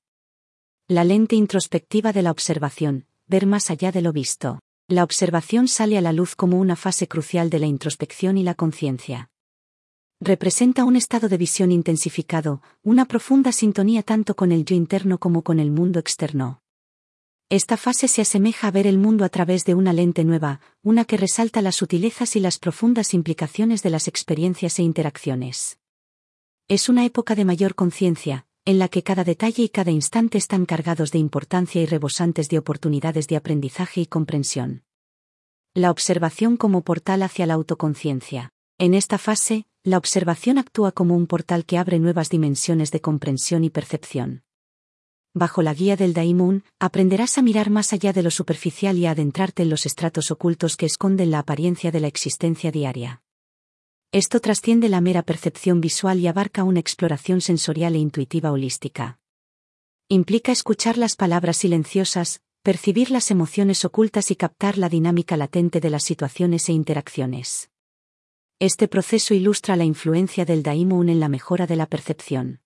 La 0.89 1.05
lente 1.05 1.37
introspectiva 1.37 2.13
de 2.13 2.23
la 2.23 2.33
observación, 2.33 3.07
ver 3.27 3.47
más 3.47 3.71
allá 3.71 3.93
de 3.93 4.03
lo 4.03 4.13
visto. 4.13 4.59
La 4.89 5.05
observación 5.05 5.69
sale 5.69 5.97
a 5.97 6.01
la 6.01 6.13
luz 6.13 6.35
como 6.35 6.59
una 6.59 6.77
fase 6.77 7.07
crucial 7.07 7.51
de 7.51 7.61
la 7.61 7.67
introspección 7.67 8.37
y 8.37 8.43
la 8.43 8.55
conciencia. 8.55 9.31
Representa 10.21 10.85
un 10.85 10.97
estado 10.97 11.29
de 11.29 11.39
visión 11.39 11.71
intensificado, 11.71 12.61
una 12.83 13.05
profunda 13.05 13.53
sintonía 13.53 14.03
tanto 14.03 14.35
con 14.35 14.53
el 14.53 14.65
yo 14.65 14.75
interno 14.75 15.19
como 15.19 15.43
con 15.43 15.61
el 15.61 15.71
mundo 15.71 16.01
externo. 16.01 16.64
Esta 17.51 17.77
fase 17.77 18.09
se 18.09 18.23
asemeja 18.23 18.69
a 18.69 18.71
ver 18.71 18.87
el 18.87 18.99
mundo 18.99 19.25
a 19.25 19.29
través 19.29 19.65
de 19.65 19.75
una 19.75 19.93
lente 19.93 20.25
nueva, 20.25 20.61
una 20.83 21.05
que 21.05 21.19
resalta 21.19 21.61
las 21.61 21.77
sutilezas 21.77 22.37
y 22.37 22.41
las 22.41 22.59
profundas 22.59 23.13
implicaciones 23.13 23.83
de 23.83 23.91
las 23.91 24.09
experiencias 24.09 24.79
e 24.79 24.83
interacciones. 24.83 25.79
Es 26.69 26.89
una 26.89 27.05
época 27.05 27.35
de 27.35 27.45
mayor 27.45 27.75
conciencia, 27.75 28.47
en 28.65 28.79
la 28.79 28.89
que 28.89 29.03
cada 29.03 29.25
detalle 29.25 29.63
y 29.63 29.69
cada 29.69 29.91
instante 29.91 30.39
están 30.39 30.65
cargados 30.65 31.13
de 31.13 31.19
importancia 31.19 31.83
y 31.83 31.87
rebosantes 31.87 32.49
de 32.49 32.59
oportunidades 32.59 33.29
de 33.29 33.37
aprendizaje 33.37 34.01
y 34.01 34.07
comprensión. 34.07 34.85
La 35.75 35.91
observación 35.91 36.57
como 36.57 36.81
portal 36.81 37.23
hacia 37.23 37.45
la 37.45 37.55
autoconciencia. 37.55 38.53
En 38.79 38.95
esta 38.95 39.19
fase, 39.19 39.67
la 39.83 39.99
observación 39.99 40.57
actúa 40.57 40.93
como 40.93 41.15
un 41.15 41.27
portal 41.27 41.67
que 41.67 41.77
abre 41.77 41.99
nuevas 41.99 42.31
dimensiones 42.31 42.91
de 42.91 43.03
comprensión 43.03 43.65
y 43.65 43.71
percepción. 43.71 44.44
Bajo 45.37 45.63
la 45.63 45.75
guía 45.75 45.97
del 45.97 46.15
Daimon, 46.15 46.63
aprenderás 46.79 47.39
a 47.39 47.43
mirar 47.43 47.69
más 47.69 47.93
allá 47.93 48.13
de 48.13 48.23
lo 48.23 48.31
superficial 48.31 48.97
y 48.99 49.07
a 49.07 49.11
adentrarte 49.11 49.65
en 49.65 49.69
los 49.69 49.85
estratos 49.85 50.31
ocultos 50.31 50.77
que 50.77 50.87
esconden 50.87 51.33
la 51.33 51.41
apariencia 51.41 51.91
de 51.91 51.99
la 51.99 52.07
existencia 52.07 52.71
diaria. 52.71 53.21
Esto 54.13 54.39
trasciende 54.39 54.89
la 54.89 55.01
mera 55.01 55.25
percepción 55.25 55.81
visual 55.81 56.21
y 56.21 56.29
abarca 56.29 56.63
una 56.63 56.79
exploración 56.79 57.41
sensorial 57.41 57.97
e 57.97 57.99
intuitiva 57.99 58.53
holística. 58.53 59.19
Implica 60.09 60.53
escuchar 60.53 60.99
las 60.99 61.17
palabras 61.17 61.57
silenciosas, 61.57 62.41
percibir 62.63 63.11
las 63.11 63.33
emociones 63.33 63.85
ocultas 63.85 64.31
y 64.31 64.37
captar 64.37 64.79
la 64.79 64.89
dinámica 64.89 65.37
latente 65.37 65.81
de 65.81 65.91
las 65.91 66.05
situaciones 66.05 66.69
e 66.69 66.73
interacciones. 66.73 67.71
Este 68.61 68.87
proceso 68.87 69.35
ilustra 69.35 69.75
la 69.75 69.85
influencia 69.85 70.45
del 70.45 70.63
Daimon 70.63 71.09
en 71.09 71.19
la 71.19 71.29
mejora 71.29 71.67
de 71.67 71.75
la 71.75 71.87
percepción. 71.87 72.61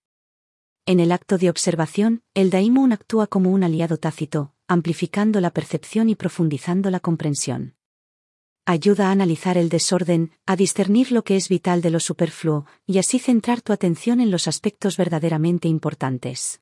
En 0.89 1.01
el 1.01 1.13
acto 1.13 1.37
de 1.37 1.51
observación, 1.51 2.23
el 2.33 2.49
Daimon 2.49 2.93
actúa 2.93 3.27
como 3.27 3.51
un 3.51 3.63
aliado 3.63 3.99
tácito, 3.99 4.55
amplificando 4.69 5.39
la 5.43 5.51
percepción 5.51 6.09
y 6.09 6.15
profundizando 6.15 6.91
la 6.91 6.99
comprensión 6.99 7.75
ayuda 8.65 9.09
a 9.09 9.13
analizar 9.13 9.57
el 9.57 9.71
desorden, 9.71 10.33
a 10.45 10.55
discernir 10.55 11.11
lo 11.11 11.25
que 11.25 11.37
es 11.37 11.49
vital 11.49 11.81
de 11.81 11.89
lo 11.89 12.01
superfluo, 12.01 12.67
y 12.87 12.99
así 12.99 13.19
centrar 13.19 13.63
tu 13.63 13.73
atención 13.73 14.21
en 14.21 14.31
los 14.31 14.47
aspectos 14.47 14.99
verdaderamente 14.99 15.69
importantes. 15.69 16.61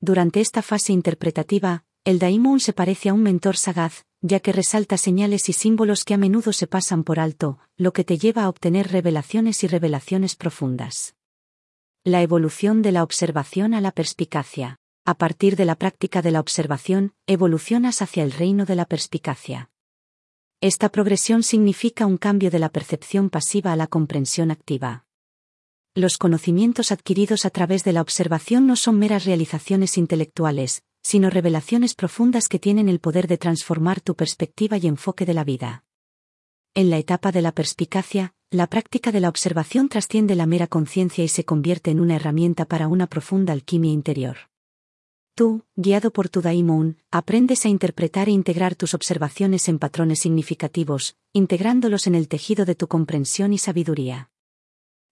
Durante 0.00 0.40
esta 0.40 0.62
fase 0.62 0.92
interpretativa, 0.92 1.84
el 2.04 2.20
Daimon 2.20 2.60
se 2.60 2.72
parece 2.72 3.08
a 3.08 3.14
un 3.14 3.24
mentor 3.24 3.56
sagaz, 3.56 4.04
ya 4.20 4.38
que 4.38 4.52
resalta 4.52 4.96
señales 4.96 5.48
y 5.48 5.52
símbolos 5.52 6.04
que 6.04 6.14
a 6.14 6.18
menudo 6.18 6.52
se 6.52 6.68
pasan 6.68 7.02
por 7.02 7.18
alto, 7.18 7.58
lo 7.76 7.92
que 7.92 8.04
te 8.04 8.16
lleva 8.16 8.44
a 8.44 8.48
obtener 8.48 8.92
revelaciones 8.92 9.64
y 9.64 9.66
revelaciones 9.66 10.36
profundas. 10.36 11.17
La 12.04 12.22
evolución 12.22 12.80
de 12.80 12.92
la 12.92 13.02
observación 13.02 13.74
a 13.74 13.80
la 13.80 13.90
perspicacia. 13.90 14.78
A 15.04 15.14
partir 15.14 15.56
de 15.56 15.64
la 15.64 15.74
práctica 15.74 16.22
de 16.22 16.30
la 16.30 16.40
observación, 16.40 17.12
evolucionas 17.26 18.02
hacia 18.02 18.22
el 18.22 18.32
reino 18.32 18.66
de 18.66 18.76
la 18.76 18.84
perspicacia. 18.84 19.70
Esta 20.60 20.90
progresión 20.90 21.42
significa 21.42 22.06
un 22.06 22.16
cambio 22.16 22.50
de 22.50 22.60
la 22.60 22.68
percepción 22.68 23.30
pasiva 23.30 23.72
a 23.72 23.76
la 23.76 23.88
comprensión 23.88 24.50
activa. 24.50 25.06
Los 25.94 26.18
conocimientos 26.18 26.92
adquiridos 26.92 27.44
a 27.44 27.50
través 27.50 27.82
de 27.82 27.92
la 27.92 28.00
observación 28.00 28.66
no 28.66 28.76
son 28.76 28.98
meras 28.98 29.24
realizaciones 29.24 29.98
intelectuales, 29.98 30.82
sino 31.02 31.30
revelaciones 31.30 31.94
profundas 31.94 32.48
que 32.48 32.60
tienen 32.60 32.88
el 32.88 33.00
poder 33.00 33.26
de 33.26 33.38
transformar 33.38 34.00
tu 34.00 34.14
perspectiva 34.14 34.76
y 34.76 34.86
enfoque 34.86 35.26
de 35.26 35.34
la 35.34 35.42
vida. 35.42 35.84
En 36.74 36.90
la 36.90 36.98
etapa 36.98 37.32
de 37.32 37.42
la 37.42 37.52
perspicacia, 37.52 38.34
la 38.50 38.66
práctica 38.66 39.12
de 39.12 39.20
la 39.20 39.28
observación 39.28 39.90
trasciende 39.90 40.34
la 40.34 40.46
mera 40.46 40.66
conciencia 40.66 41.22
y 41.22 41.28
se 41.28 41.44
convierte 41.44 41.90
en 41.90 42.00
una 42.00 42.16
herramienta 42.16 42.64
para 42.64 42.88
una 42.88 43.06
profunda 43.06 43.52
alquimia 43.52 43.92
interior. 43.92 44.38
Tú, 45.34 45.64
guiado 45.76 46.10
por 46.10 46.30
tu 46.30 46.40
Daimon, 46.40 46.96
aprendes 47.10 47.66
a 47.66 47.68
interpretar 47.68 48.28
e 48.28 48.32
integrar 48.32 48.74
tus 48.74 48.94
observaciones 48.94 49.68
en 49.68 49.78
patrones 49.78 50.20
significativos, 50.20 51.14
integrándolos 51.34 52.06
en 52.06 52.14
el 52.14 52.26
tejido 52.26 52.64
de 52.64 52.74
tu 52.74 52.88
comprensión 52.88 53.52
y 53.52 53.58
sabiduría. 53.58 54.30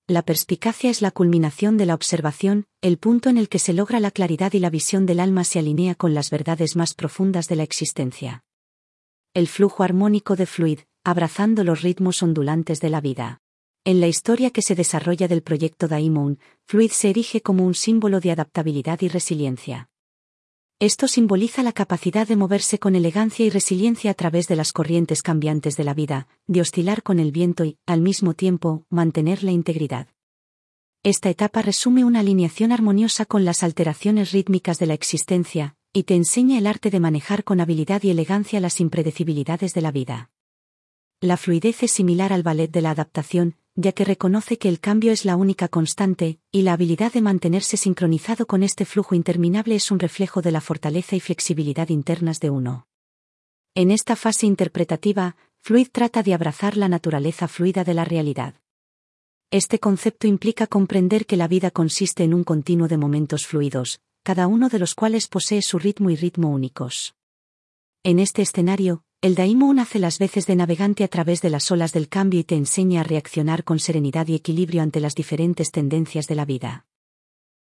La 0.09 0.23
perspicacia 0.23 0.89
es 0.89 1.03
la 1.03 1.11
culminación 1.11 1.77
de 1.77 1.85
la 1.85 1.95
observación, 1.95 2.65
el 2.81 2.97
punto 2.97 3.29
en 3.29 3.37
el 3.37 3.51
que 3.51 3.59
se 3.59 3.75
logra 3.75 4.01
la 4.01 4.13
claridad 4.13 4.55
y 4.55 4.61
la 4.61 4.71
visión 4.71 5.05
del 5.05 5.21
alma 5.21 5.45
se 5.45 5.59
alinea 5.59 5.95
con 5.95 6.15
las 6.15 6.31
verdades 6.31 6.75
más 6.75 6.95
profundas 6.95 7.49
de 7.49 7.57
la 7.57 7.65
existencia. 7.65 8.45
El 9.35 9.47
flujo 9.47 9.83
armónico 9.83 10.37
de 10.37 10.47
fluid, 10.47 10.81
abrazando 11.07 11.63
los 11.63 11.83
ritmos 11.83 12.21
ondulantes 12.23 12.81
de 12.81 12.91
la 12.91 13.01
vida. 13.01 13.41
En 13.85 14.01
la 14.01 14.09
historia 14.09 14.51
que 14.51 14.61
se 14.61 14.75
desarrolla 14.75 15.29
del 15.29 15.41
proyecto 15.41 15.87
Daimon, 15.87 16.41
Fluid 16.65 16.91
se 16.91 17.11
erige 17.11 17.41
como 17.41 17.65
un 17.65 17.75
símbolo 17.75 18.19
de 18.19 18.33
adaptabilidad 18.33 19.01
y 19.03 19.09
resiliencia. 19.09 19.89
Esto 20.81 21.07
simboliza 21.07 21.63
la 21.63 21.71
capacidad 21.71 22.27
de 22.27 22.35
moverse 22.35 22.81
con 22.81 22.97
elegancia 22.97 23.47
y 23.47 23.51
resiliencia 23.51 24.11
a 24.11 24.15
través 24.15 24.49
de 24.49 24.57
las 24.57 24.73
corrientes 24.73 25.23
cambiantes 25.23 25.77
de 25.77 25.85
la 25.85 25.95
vida, 25.95 26.27
de 26.49 26.61
oscilar 26.61 27.05
con 27.05 27.21
el 27.21 27.31
viento 27.31 27.65
y, 27.65 27.79
al 27.87 28.01
mismo 28.01 28.35
tiempo, 28.35 28.85
mantener 28.91 29.45
la 29.45 29.53
integridad. 29.53 30.09
Esta 31.05 31.31
etapa 31.31 31.63
resume 31.63 32.05
una 32.05 32.19
alineación 32.19 32.73
armoniosa 32.73 33.27
con 33.27 33.45
las 33.45 33.63
alteraciones 33.63 34.33
rítmicas 34.33 34.81
de 34.81 34.87
la 34.87 34.95
existencia, 34.95 35.77
y 35.93 36.03
te 36.03 36.17
enseña 36.17 36.59
el 36.59 36.67
arte 36.67 36.91
de 36.91 36.99
manejar 36.99 37.45
con 37.45 37.61
habilidad 37.61 38.03
y 38.03 38.11
elegancia 38.11 38.59
las 38.59 38.81
impredecibilidades 38.81 39.73
de 39.73 39.81
la 39.83 39.93
vida. 39.93 40.31
La 41.23 41.39
fluidez 41.39 41.83
es 41.83 41.93
similar 41.93 42.35
al 42.35 42.43
ballet 42.43 42.71
de 42.71 42.83
la 42.83 42.91
adaptación, 42.91 43.57
ya 43.75 43.93
que 43.93 44.05
reconoce 44.05 44.59
que 44.59 44.69
el 44.69 44.81
cambio 44.81 45.13
es 45.13 45.25
la 45.25 45.37
única 45.37 45.69
constante, 45.69 46.41
y 46.53 46.61
la 46.61 46.75
habilidad 46.75 47.13
de 47.13 47.23
mantenerse 47.23 47.79
sincronizado 47.79 48.47
con 48.47 48.63
este 48.63 48.85
flujo 48.85 49.15
interminable 49.15 49.77
es 49.77 49.91
un 49.91 49.99
reflejo 49.99 50.43
de 50.43 50.53
la 50.53 50.61
fortaleza 50.61 51.17
y 51.17 51.21
flexibilidad 51.21 51.89
internas 51.89 52.39
de 52.41 52.51
uno. 52.51 52.87
En 53.75 53.91
esta 53.91 54.15
fase 54.15 54.47
interpretativa, 54.47 55.37
Fluid 55.63 55.89
trata 55.91 56.23
de 56.23 56.35
abrazar 56.35 56.77
la 56.77 56.89
naturaleza 56.89 57.49
fluida 57.49 57.83
de 57.83 57.95
la 57.95 58.05
realidad. 58.05 58.55
Este 59.51 59.79
concepto 59.79 60.27
implica 60.27 60.67
comprender 60.67 61.25
que 61.25 61.39
la 61.39 61.49
vida 61.49 61.71
consiste 61.71 62.25
en 62.25 62.35
un 62.35 62.45
continuo 62.45 62.89
de 62.89 62.99
momentos 62.99 63.47
fluidos, 63.47 64.01
cada 64.23 64.47
uno 64.49 64.69
de 64.69 64.79
los 64.79 64.95
cuales 64.95 65.29
posee 65.29 65.63
su 65.63 65.79
ritmo 65.79 66.11
y 66.11 66.17
ritmo 66.17 66.51
únicos. 66.51 67.15
En 68.03 68.19
este 68.19 68.43
escenario, 68.43 69.06
el 69.27 69.35
Daimon 69.35 69.81
hace 69.81 69.99
las 69.99 70.21
veces 70.21 70.47
de 70.47 70.55
navegante 70.55 71.03
a 71.03 71.09
través 71.09 71.43
de 71.43 71.51
las 71.51 71.73
olas 71.73 71.93
del 71.93 72.09
cambio 72.09 72.39
y 72.39 72.45
te 72.45 72.55
enseña 72.55 73.01
a 73.01 73.05
reaccionar 73.05 73.65
con 73.65 73.81
serenidad 73.81 74.29
y 74.29 74.37
equilibrio 74.37 74.83
ante 74.83 75.01
las 75.01 75.17
diferentes 75.17 75.73
tendencias 75.73 76.29
de 76.29 76.37
la 76.37 76.45
vida. 76.45 76.87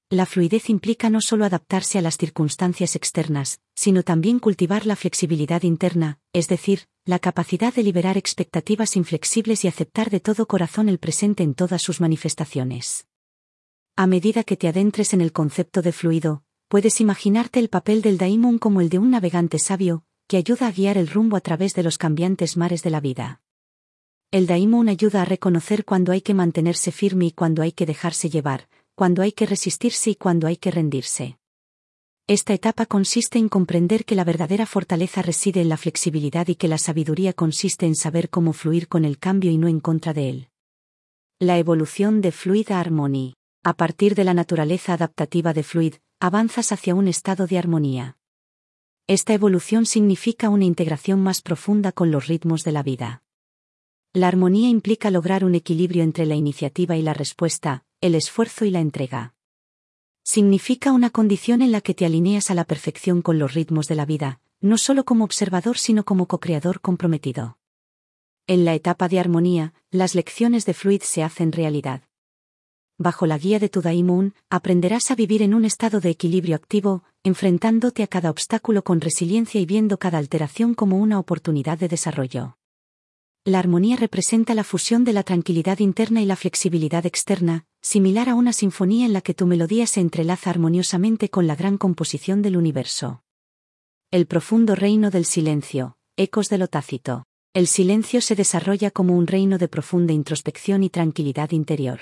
La 0.09 0.25
fluidez 0.25 0.71
implica 0.71 1.11
no 1.11 1.21
solo 1.21 1.45
adaptarse 1.45 1.99
a 1.99 2.01
las 2.01 2.17
circunstancias 2.17 2.97
externas, 2.97 3.61
sino 3.75 4.03
también 4.03 4.39
cultivar 4.39 4.87
la 4.87 4.97
flexibilidad 4.97 5.63
interna, 5.63 6.19
es 6.33 6.49
decir, 6.49 6.87
la 7.05 7.19
capacidad 7.19 7.75
de 7.75 7.83
liberar 7.83 8.17
expectativas 8.17 8.97
inflexibles 8.97 9.63
y 9.67 9.69
aceptar 9.69 10.09
de 10.09 10.21
todo 10.21 10.47
corazón 10.47 10.89
el 10.89 10.99
presente 10.99 11.43
en 11.43 11.53
todas 11.53 11.83
sus 11.83 12.01
manifestaciones. 12.01 13.07
A 13.97 14.07
medida 14.07 14.45
que 14.45 14.57
te 14.57 14.67
adentres 14.67 15.13
en 15.13 15.21
el 15.21 15.33
concepto 15.33 15.83
de 15.83 15.93
fluido, 15.93 16.43
puedes 16.69 17.03
imaginarte 17.03 17.61
el 17.61 17.69
papel 17.69 18.01
del 18.01 18.17
daimon 18.17 18.59
como 18.59 18.81
el 18.81 18.89
de 18.89 18.99
un 18.99 19.11
navegante 19.11 19.59
sabio, 19.59 20.05
que 20.31 20.37
ayuda 20.37 20.69
a 20.69 20.71
guiar 20.71 20.97
el 20.97 21.09
rumbo 21.09 21.37
a 21.37 21.41
través 21.41 21.75
de 21.75 21.83
los 21.83 21.99
cambiantes 21.99 22.57
mares 22.57 22.85
de 22.85 22.91
la 22.91 23.01
vida. 23.01 23.41
El 24.31 24.47
Daimon 24.47 24.89
ayuda 24.89 25.23
a 25.23 25.25
reconocer 25.25 25.85
cuando 25.85 26.13
hay 26.13 26.21
que 26.21 26.35
mantenerse 26.35 26.93
firme 26.93 27.25
y 27.27 27.33
cuando 27.33 27.63
hay 27.63 27.73
que 27.73 27.85
dejarse 27.85 28.31
llevar, 28.31 28.69
cuando 28.95 29.23
hay 29.23 29.33
que 29.33 29.45
resistirse 29.45 30.11
y 30.11 30.15
cuando 30.15 30.47
hay 30.47 30.57
que 30.57 30.71
rendirse. 30.71 31.41
Esta 32.29 32.55
etapa 32.55 32.87
consiste 32.87 33.41
en 33.41 33.49
comprender 33.49 34.05
que 34.05 34.15
la 34.15 34.23
verdadera 34.23 34.67
fortaleza 34.67 35.21
reside 35.21 35.63
en 35.63 35.69
la 35.69 35.77
flexibilidad 35.77 36.47
y 36.47 36.55
que 36.55 36.69
la 36.69 36.79
sabiduría 36.79 37.33
consiste 37.33 37.87
en 37.87 37.97
saber 37.97 38.31
cómo 38.31 38.53
fluir 38.53 38.87
con 38.87 39.05
el 39.05 39.19
cambio 39.19 39.51
y 39.51 39.59
no 39.59 39.67
en 39.67 39.81
contra 39.81 40.13
de 40.13 40.31
él. 40.31 40.49
La 41.41 41.59
evolución 41.59 42.21
de 42.21 42.31
Fluid 42.31 42.71
Harmony. 42.71 43.35
A 43.65 43.75
partir 43.75 44.15
de 44.15 44.23
la 44.23 44.35
naturaleza 44.35 44.93
adaptativa 44.93 45.53
de 45.55 45.65
Fluid, 45.65 45.95
avanzas 46.21 46.71
hacia 46.71 46.95
un 46.95 47.09
estado 47.09 47.49
de 47.49 47.59
armonía. 47.59 48.20
Esta 49.11 49.35
evolución 49.35 49.87
significa 49.87 50.51
una 50.51 50.67
integración 50.67 51.21
más 51.21 51.43
profunda 51.43 51.91
con 51.91 52.13
los 52.13 52.29
ritmos 52.29 52.63
de 52.63 52.71
la 52.71 52.85
vida. 52.85 53.25
La 54.13 54.29
armonía 54.29 54.69
implica 54.69 55.11
lograr 55.11 55.45
un 55.45 55.57
equilibrio 55.57 56.05
entre 56.05 56.27
la 56.27 56.37
iniciativa 56.37 56.97
y 56.97 57.03
la 57.03 57.13
respuesta, 57.13 57.85
el 58.01 58.15
esfuerzo 58.15 58.67
y 58.67 58.71
la 58.71 58.79
entrega. 58.79 59.35
Significa 60.23 60.93
una 60.93 61.11
condición 61.11 61.61
en 61.61 61.73
la 61.73 61.81
que 61.81 61.93
te 61.93 62.07
alineas 62.07 62.53
a 62.53 62.55
la 62.55 62.63
perfección 62.63 63.21
con 63.21 63.41
los 63.41 63.53
ritmos 63.53 63.89
de 63.89 63.97
la 63.97 64.07
vida, 64.07 64.39
no 64.61 64.79
solo 64.79 65.05
como 65.05 65.25
observador 65.25 65.77
sino 65.77 66.05
como 66.05 66.27
co-creador 66.27 66.81
comprometido. 66.81 67.59
En 68.47 68.65
la 68.65 68.77
etapa 68.77 69.09
de 69.09 69.19
armonía, 69.19 69.75
las 69.91 70.15
lecciones 70.15 70.67
de 70.67 70.75
Fluid 70.75 71.03
se 71.03 71.25
hacen 71.25 71.51
realidad 71.51 72.05
bajo 73.01 73.25
la 73.25 73.39
guía 73.39 73.59
de 73.59 73.71
tu 73.71 73.81
Daimon, 73.81 74.35
aprenderás 74.51 75.11
a 75.11 75.15
vivir 75.15 75.41
en 75.41 75.55
un 75.55 75.65
estado 75.65 76.01
de 76.01 76.11
equilibrio 76.11 76.55
activo, 76.55 77.03
enfrentándote 77.23 78.03
a 78.03 78.07
cada 78.07 78.31
obstáculo 78.31 78.83
con 78.83 79.01
resiliencia 79.01 79.61
y 79.61 79.67
viendo 79.67 79.99
cada 79.99 80.19
alteración 80.19 80.75
como 80.75 80.97
una 80.97 81.19
oportunidad 81.19 81.79
de 81.79 81.89
desarrollo. 81.89 82.57
La 83.45 83.59
armonía 83.59 83.97
representa 83.97 84.55
la 84.55 84.65
fusión 84.65 85.05
de 85.05 85.13
la 85.13 85.23
tranquilidad 85.23 85.81
interna 85.81 86.23
y 86.23 86.27
la 86.27 86.37
flexibilidad 86.37 87.05
externa, 87.05 87.67
similar 87.83 88.29
a 88.29 88.35
una 88.35 88.53
sinfonía 88.53 89.07
en 89.07 89.13
la 89.13 89.21
que 89.21 89.35
tu 89.35 89.47
melodía 89.47 89.87
se 89.87 90.01
entrelaza 90.01 90.51
armoniosamente 90.51 91.29
con 91.29 91.47
la 91.47 91.57
gran 91.57 91.77
composición 91.79 92.43
del 92.43 92.57
universo. 92.57 93.23
El 94.11 94.27
profundo 94.27 94.75
reino 94.75 95.11
del 95.11 95.25
silencio, 95.25 95.97
ecos 96.17 96.49
de 96.49 96.59
lo 96.59 96.69
tácito. 96.69 97.25
El 97.53 97.67
silencio 97.67 98.21
se 98.21 98.35
desarrolla 98.35 98.91
como 98.91 99.17
un 99.17 99.27
reino 99.27 99.59
de 99.59 99.69
profunda 99.69 100.13
introspección 100.13 100.85
y 100.85 100.91
tranquilidad 100.91 101.51
interior 101.51 102.01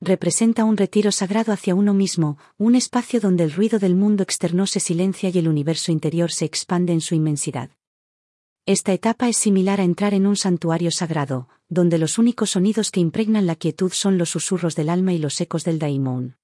representa 0.00 0.64
un 0.64 0.76
retiro 0.76 1.12
sagrado 1.12 1.52
hacia 1.52 1.74
uno 1.74 1.92
mismo, 1.92 2.38
un 2.56 2.74
espacio 2.74 3.20
donde 3.20 3.44
el 3.44 3.52
ruido 3.52 3.78
del 3.78 3.94
mundo 3.94 4.22
externo 4.22 4.66
se 4.66 4.80
silencia 4.80 5.28
y 5.28 5.38
el 5.38 5.48
universo 5.48 5.92
interior 5.92 6.32
se 6.32 6.46
expande 6.46 6.92
en 6.92 7.00
su 7.00 7.14
inmensidad. 7.14 7.70
Esta 8.66 8.92
etapa 8.92 9.28
es 9.28 9.36
similar 9.36 9.80
a 9.80 9.84
entrar 9.84 10.14
en 10.14 10.26
un 10.26 10.36
santuario 10.36 10.90
sagrado, 10.90 11.48
donde 11.68 11.98
los 11.98 12.18
únicos 12.18 12.50
sonidos 12.50 12.90
que 12.90 13.00
impregnan 13.00 13.46
la 13.46 13.56
quietud 13.56 13.92
son 13.92 14.16
los 14.16 14.30
susurros 14.30 14.74
del 14.74 14.88
alma 14.88 15.12
y 15.12 15.18
los 15.18 15.40
ecos 15.40 15.64
del 15.64 15.78
daimon. 15.78 16.36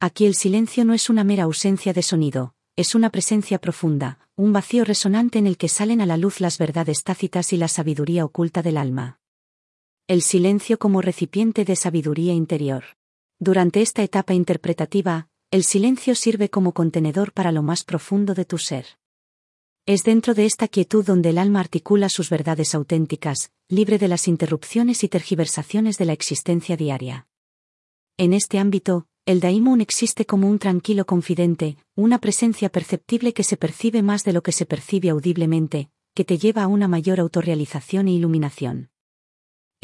Aquí 0.00 0.26
el 0.26 0.34
silencio 0.34 0.84
no 0.84 0.94
es 0.94 1.08
una 1.08 1.24
mera 1.24 1.44
ausencia 1.44 1.92
de 1.92 2.02
sonido, 2.02 2.54
es 2.76 2.94
una 2.94 3.10
presencia 3.10 3.60
profunda, 3.60 4.18
un 4.36 4.52
vacío 4.52 4.84
resonante 4.84 5.38
en 5.38 5.46
el 5.46 5.56
que 5.56 5.68
salen 5.68 6.00
a 6.00 6.06
la 6.06 6.16
luz 6.16 6.40
las 6.40 6.58
verdades 6.58 7.04
tácitas 7.04 7.52
y 7.52 7.56
la 7.56 7.68
sabiduría 7.68 8.24
oculta 8.24 8.62
del 8.62 8.76
alma. 8.76 9.20
El 10.06 10.20
silencio 10.20 10.78
como 10.78 11.00
recipiente 11.00 11.64
de 11.64 11.76
sabiduría 11.76 12.34
interior. 12.34 12.84
Durante 13.38 13.80
esta 13.80 14.02
etapa 14.02 14.34
interpretativa, 14.34 15.28
el 15.50 15.64
silencio 15.64 16.14
sirve 16.14 16.50
como 16.50 16.72
contenedor 16.72 17.32
para 17.32 17.52
lo 17.52 17.62
más 17.62 17.84
profundo 17.84 18.34
de 18.34 18.44
tu 18.44 18.58
ser. 18.58 18.84
Es 19.86 20.02
dentro 20.02 20.34
de 20.34 20.44
esta 20.44 20.68
quietud 20.68 21.06
donde 21.06 21.30
el 21.30 21.38
alma 21.38 21.60
articula 21.60 22.10
sus 22.10 22.28
verdades 22.28 22.74
auténticas, 22.74 23.50
libre 23.70 23.96
de 23.96 24.08
las 24.08 24.28
interrupciones 24.28 25.04
y 25.04 25.08
tergiversaciones 25.08 25.96
de 25.96 26.04
la 26.04 26.12
existencia 26.12 26.76
diaria. 26.76 27.26
En 28.18 28.34
este 28.34 28.58
ámbito, 28.58 29.06
el 29.24 29.40
daimon 29.40 29.80
existe 29.80 30.26
como 30.26 30.50
un 30.50 30.58
tranquilo 30.58 31.06
confidente, 31.06 31.78
una 31.94 32.18
presencia 32.18 32.68
perceptible 32.68 33.32
que 33.32 33.42
se 33.42 33.56
percibe 33.56 34.02
más 34.02 34.22
de 34.22 34.34
lo 34.34 34.42
que 34.42 34.52
se 34.52 34.66
percibe 34.66 35.08
audiblemente, 35.08 35.88
que 36.14 36.26
te 36.26 36.36
lleva 36.36 36.64
a 36.64 36.66
una 36.66 36.88
mayor 36.88 37.20
autorrealización 37.20 38.08
e 38.08 38.12
iluminación 38.12 38.90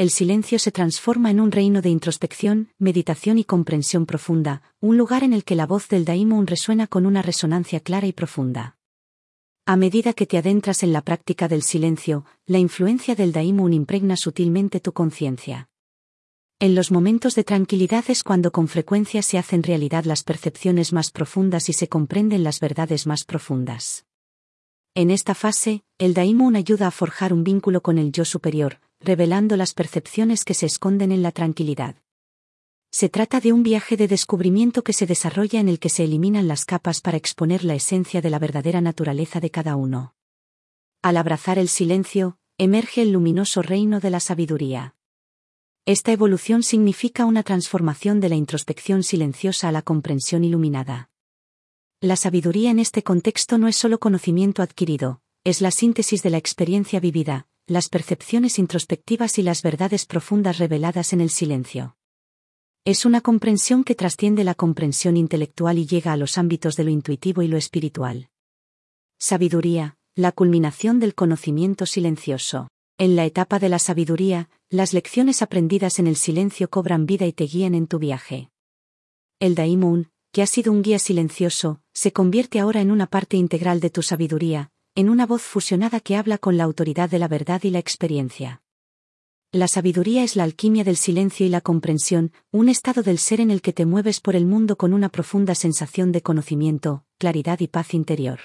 el 0.00 0.08
silencio 0.08 0.58
se 0.58 0.72
transforma 0.72 1.30
en 1.30 1.40
un 1.40 1.52
reino 1.52 1.82
de 1.82 1.90
introspección, 1.90 2.70
meditación 2.78 3.36
y 3.36 3.44
comprensión 3.44 4.06
profunda, 4.06 4.62
un 4.80 4.96
lugar 4.96 5.24
en 5.24 5.34
el 5.34 5.44
que 5.44 5.54
la 5.54 5.66
voz 5.66 5.88
del 5.88 6.06
Daimon 6.06 6.46
resuena 6.46 6.86
con 6.86 7.04
una 7.04 7.20
resonancia 7.20 7.80
clara 7.80 8.06
y 8.06 8.14
profunda. 8.14 8.78
A 9.66 9.76
medida 9.76 10.14
que 10.14 10.24
te 10.24 10.38
adentras 10.38 10.82
en 10.84 10.94
la 10.94 11.02
práctica 11.02 11.48
del 11.48 11.60
silencio, 11.60 12.24
la 12.46 12.56
influencia 12.56 13.14
del 13.14 13.32
Daimon 13.32 13.74
impregna 13.74 14.16
sutilmente 14.16 14.80
tu 14.80 14.94
conciencia. 14.94 15.68
En 16.60 16.74
los 16.74 16.90
momentos 16.90 17.34
de 17.34 17.44
tranquilidad 17.44 18.06
es 18.08 18.22
cuando 18.22 18.52
con 18.52 18.68
frecuencia 18.68 19.20
se 19.20 19.36
hacen 19.36 19.62
realidad 19.62 20.04
las 20.04 20.22
percepciones 20.22 20.94
más 20.94 21.10
profundas 21.10 21.68
y 21.68 21.74
se 21.74 21.88
comprenden 21.88 22.42
las 22.42 22.58
verdades 22.58 23.06
más 23.06 23.24
profundas. 23.24 24.06
En 24.94 25.10
esta 25.10 25.34
fase, 25.34 25.84
el 25.98 26.14
Daimon 26.14 26.56
ayuda 26.56 26.86
a 26.86 26.90
forjar 26.90 27.34
un 27.34 27.44
vínculo 27.44 27.82
con 27.82 27.98
el 27.98 28.12
yo 28.12 28.24
superior, 28.24 28.80
revelando 29.00 29.56
las 29.56 29.72
percepciones 29.72 30.44
que 30.44 30.54
se 30.54 30.66
esconden 30.66 31.12
en 31.12 31.22
la 31.22 31.32
tranquilidad. 31.32 31.96
Se 32.92 33.08
trata 33.08 33.40
de 33.40 33.52
un 33.52 33.62
viaje 33.62 33.96
de 33.96 34.08
descubrimiento 34.08 34.82
que 34.82 34.92
se 34.92 35.06
desarrolla 35.06 35.60
en 35.60 35.68
el 35.68 35.78
que 35.78 35.88
se 35.88 36.04
eliminan 36.04 36.48
las 36.48 36.64
capas 36.64 37.00
para 37.00 37.16
exponer 37.16 37.64
la 37.64 37.74
esencia 37.74 38.20
de 38.20 38.30
la 38.30 38.38
verdadera 38.38 38.80
naturaleza 38.80 39.40
de 39.40 39.50
cada 39.50 39.76
uno. 39.76 40.14
Al 41.02 41.16
abrazar 41.16 41.58
el 41.58 41.68
silencio, 41.68 42.36
emerge 42.58 43.02
el 43.02 43.12
luminoso 43.12 43.62
reino 43.62 44.00
de 44.00 44.10
la 44.10 44.20
sabiduría. 44.20 44.96
Esta 45.86 46.12
evolución 46.12 46.62
significa 46.62 47.24
una 47.24 47.42
transformación 47.42 48.20
de 48.20 48.28
la 48.28 48.36
introspección 48.36 49.02
silenciosa 49.02 49.68
a 49.68 49.72
la 49.72 49.82
comprensión 49.82 50.44
iluminada. 50.44 51.10
La 52.00 52.16
sabiduría 52.16 52.70
en 52.70 52.78
este 52.78 53.02
contexto 53.02 53.56
no 53.56 53.68
es 53.68 53.76
solo 53.76 53.98
conocimiento 53.98 54.62
adquirido, 54.62 55.22
es 55.44 55.60
la 55.60 55.70
síntesis 55.70 56.22
de 56.22 56.30
la 56.30 56.38
experiencia 56.38 57.00
vivida, 57.00 57.46
las 57.70 57.88
percepciones 57.88 58.58
introspectivas 58.58 59.38
y 59.38 59.44
las 59.44 59.62
verdades 59.62 60.04
profundas 60.04 60.58
reveladas 60.58 61.12
en 61.12 61.20
el 61.20 61.30
silencio. 61.30 61.96
Es 62.84 63.04
una 63.04 63.20
comprensión 63.20 63.84
que 63.84 63.94
trasciende 63.94 64.42
la 64.42 64.56
comprensión 64.56 65.16
intelectual 65.16 65.78
y 65.78 65.86
llega 65.86 66.12
a 66.12 66.16
los 66.16 66.36
ámbitos 66.36 66.74
de 66.74 66.82
lo 66.82 66.90
intuitivo 66.90 67.42
y 67.42 67.46
lo 67.46 67.56
espiritual. 67.56 68.28
Sabiduría, 69.20 69.96
la 70.16 70.32
culminación 70.32 70.98
del 70.98 71.14
conocimiento 71.14 71.86
silencioso. 71.86 72.70
En 72.98 73.14
la 73.14 73.24
etapa 73.24 73.60
de 73.60 73.68
la 73.68 73.78
sabiduría, 73.78 74.50
las 74.68 74.92
lecciones 74.92 75.40
aprendidas 75.40 76.00
en 76.00 76.08
el 76.08 76.16
silencio 76.16 76.70
cobran 76.70 77.06
vida 77.06 77.24
y 77.26 77.32
te 77.32 77.44
guían 77.44 77.76
en 77.76 77.86
tu 77.86 78.00
viaje. 78.00 78.50
El 79.38 79.54
Daimon, 79.54 80.10
que 80.32 80.42
ha 80.42 80.46
sido 80.48 80.72
un 80.72 80.82
guía 80.82 80.98
silencioso, 80.98 81.82
se 81.94 82.12
convierte 82.12 82.58
ahora 82.58 82.80
en 82.80 82.90
una 82.90 83.06
parte 83.06 83.36
integral 83.36 83.78
de 83.78 83.90
tu 83.90 84.02
sabiduría, 84.02 84.72
en 84.94 85.08
una 85.08 85.26
voz 85.26 85.42
fusionada 85.42 86.00
que 86.00 86.16
habla 86.16 86.38
con 86.38 86.56
la 86.56 86.64
autoridad 86.64 87.08
de 87.08 87.18
la 87.18 87.28
verdad 87.28 87.62
y 87.62 87.70
la 87.70 87.78
experiencia. 87.78 88.62
La 89.52 89.66
sabiduría 89.66 90.22
es 90.22 90.36
la 90.36 90.44
alquimia 90.44 90.84
del 90.84 90.96
silencio 90.96 91.44
y 91.44 91.48
la 91.48 91.60
comprensión, 91.60 92.32
un 92.52 92.68
estado 92.68 93.02
del 93.02 93.18
ser 93.18 93.40
en 93.40 93.50
el 93.50 93.62
que 93.62 93.72
te 93.72 93.84
mueves 93.86 94.20
por 94.20 94.36
el 94.36 94.46
mundo 94.46 94.76
con 94.76 94.92
una 94.92 95.08
profunda 95.08 95.54
sensación 95.54 96.12
de 96.12 96.22
conocimiento, 96.22 97.04
claridad 97.18 97.58
y 97.60 97.66
paz 97.66 97.94
interior. 97.94 98.38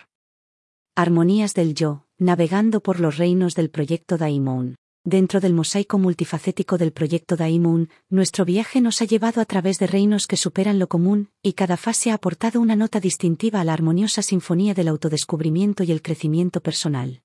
Armonías 0.96 1.54
del 1.54 1.76
yo, 1.76 2.08
navegando 2.18 2.82
por 2.82 3.00
los 3.00 3.18
reinos 3.18 3.54
del 3.54 3.70
proyecto 3.70 4.18
Daimon. 4.18 4.76
Dentro 5.08 5.40
del 5.40 5.54
mosaico 5.54 6.00
multifacético 6.00 6.80
del 6.80 6.92
proyecto 6.92 7.36
Daimon, 7.36 7.90
nuestro 8.10 8.44
viaje 8.44 8.82
nos 8.82 9.04
ha 9.04 9.06
llevado 9.06 9.40
a 9.40 9.46
través 9.46 9.78
de 9.78 9.86
reinos 9.86 10.26
que 10.26 10.36
superan 10.36 10.80
lo 10.80 10.88
común, 10.88 11.30
y 11.44 11.54
cada 11.54 11.78
fase 11.78 12.10
ha 12.10 12.16
aportado 12.16 12.60
una 12.60 12.76
nota 12.76 13.00
distintiva 13.00 13.62
a 13.62 13.64
la 13.64 13.74
armoniosa 13.74 14.24
sinfonía 14.24 14.74
del 14.74 14.88
autodescubrimiento 14.88 15.84
y 15.84 15.92
el 15.92 16.02
crecimiento 16.02 16.60
personal. 16.60 17.22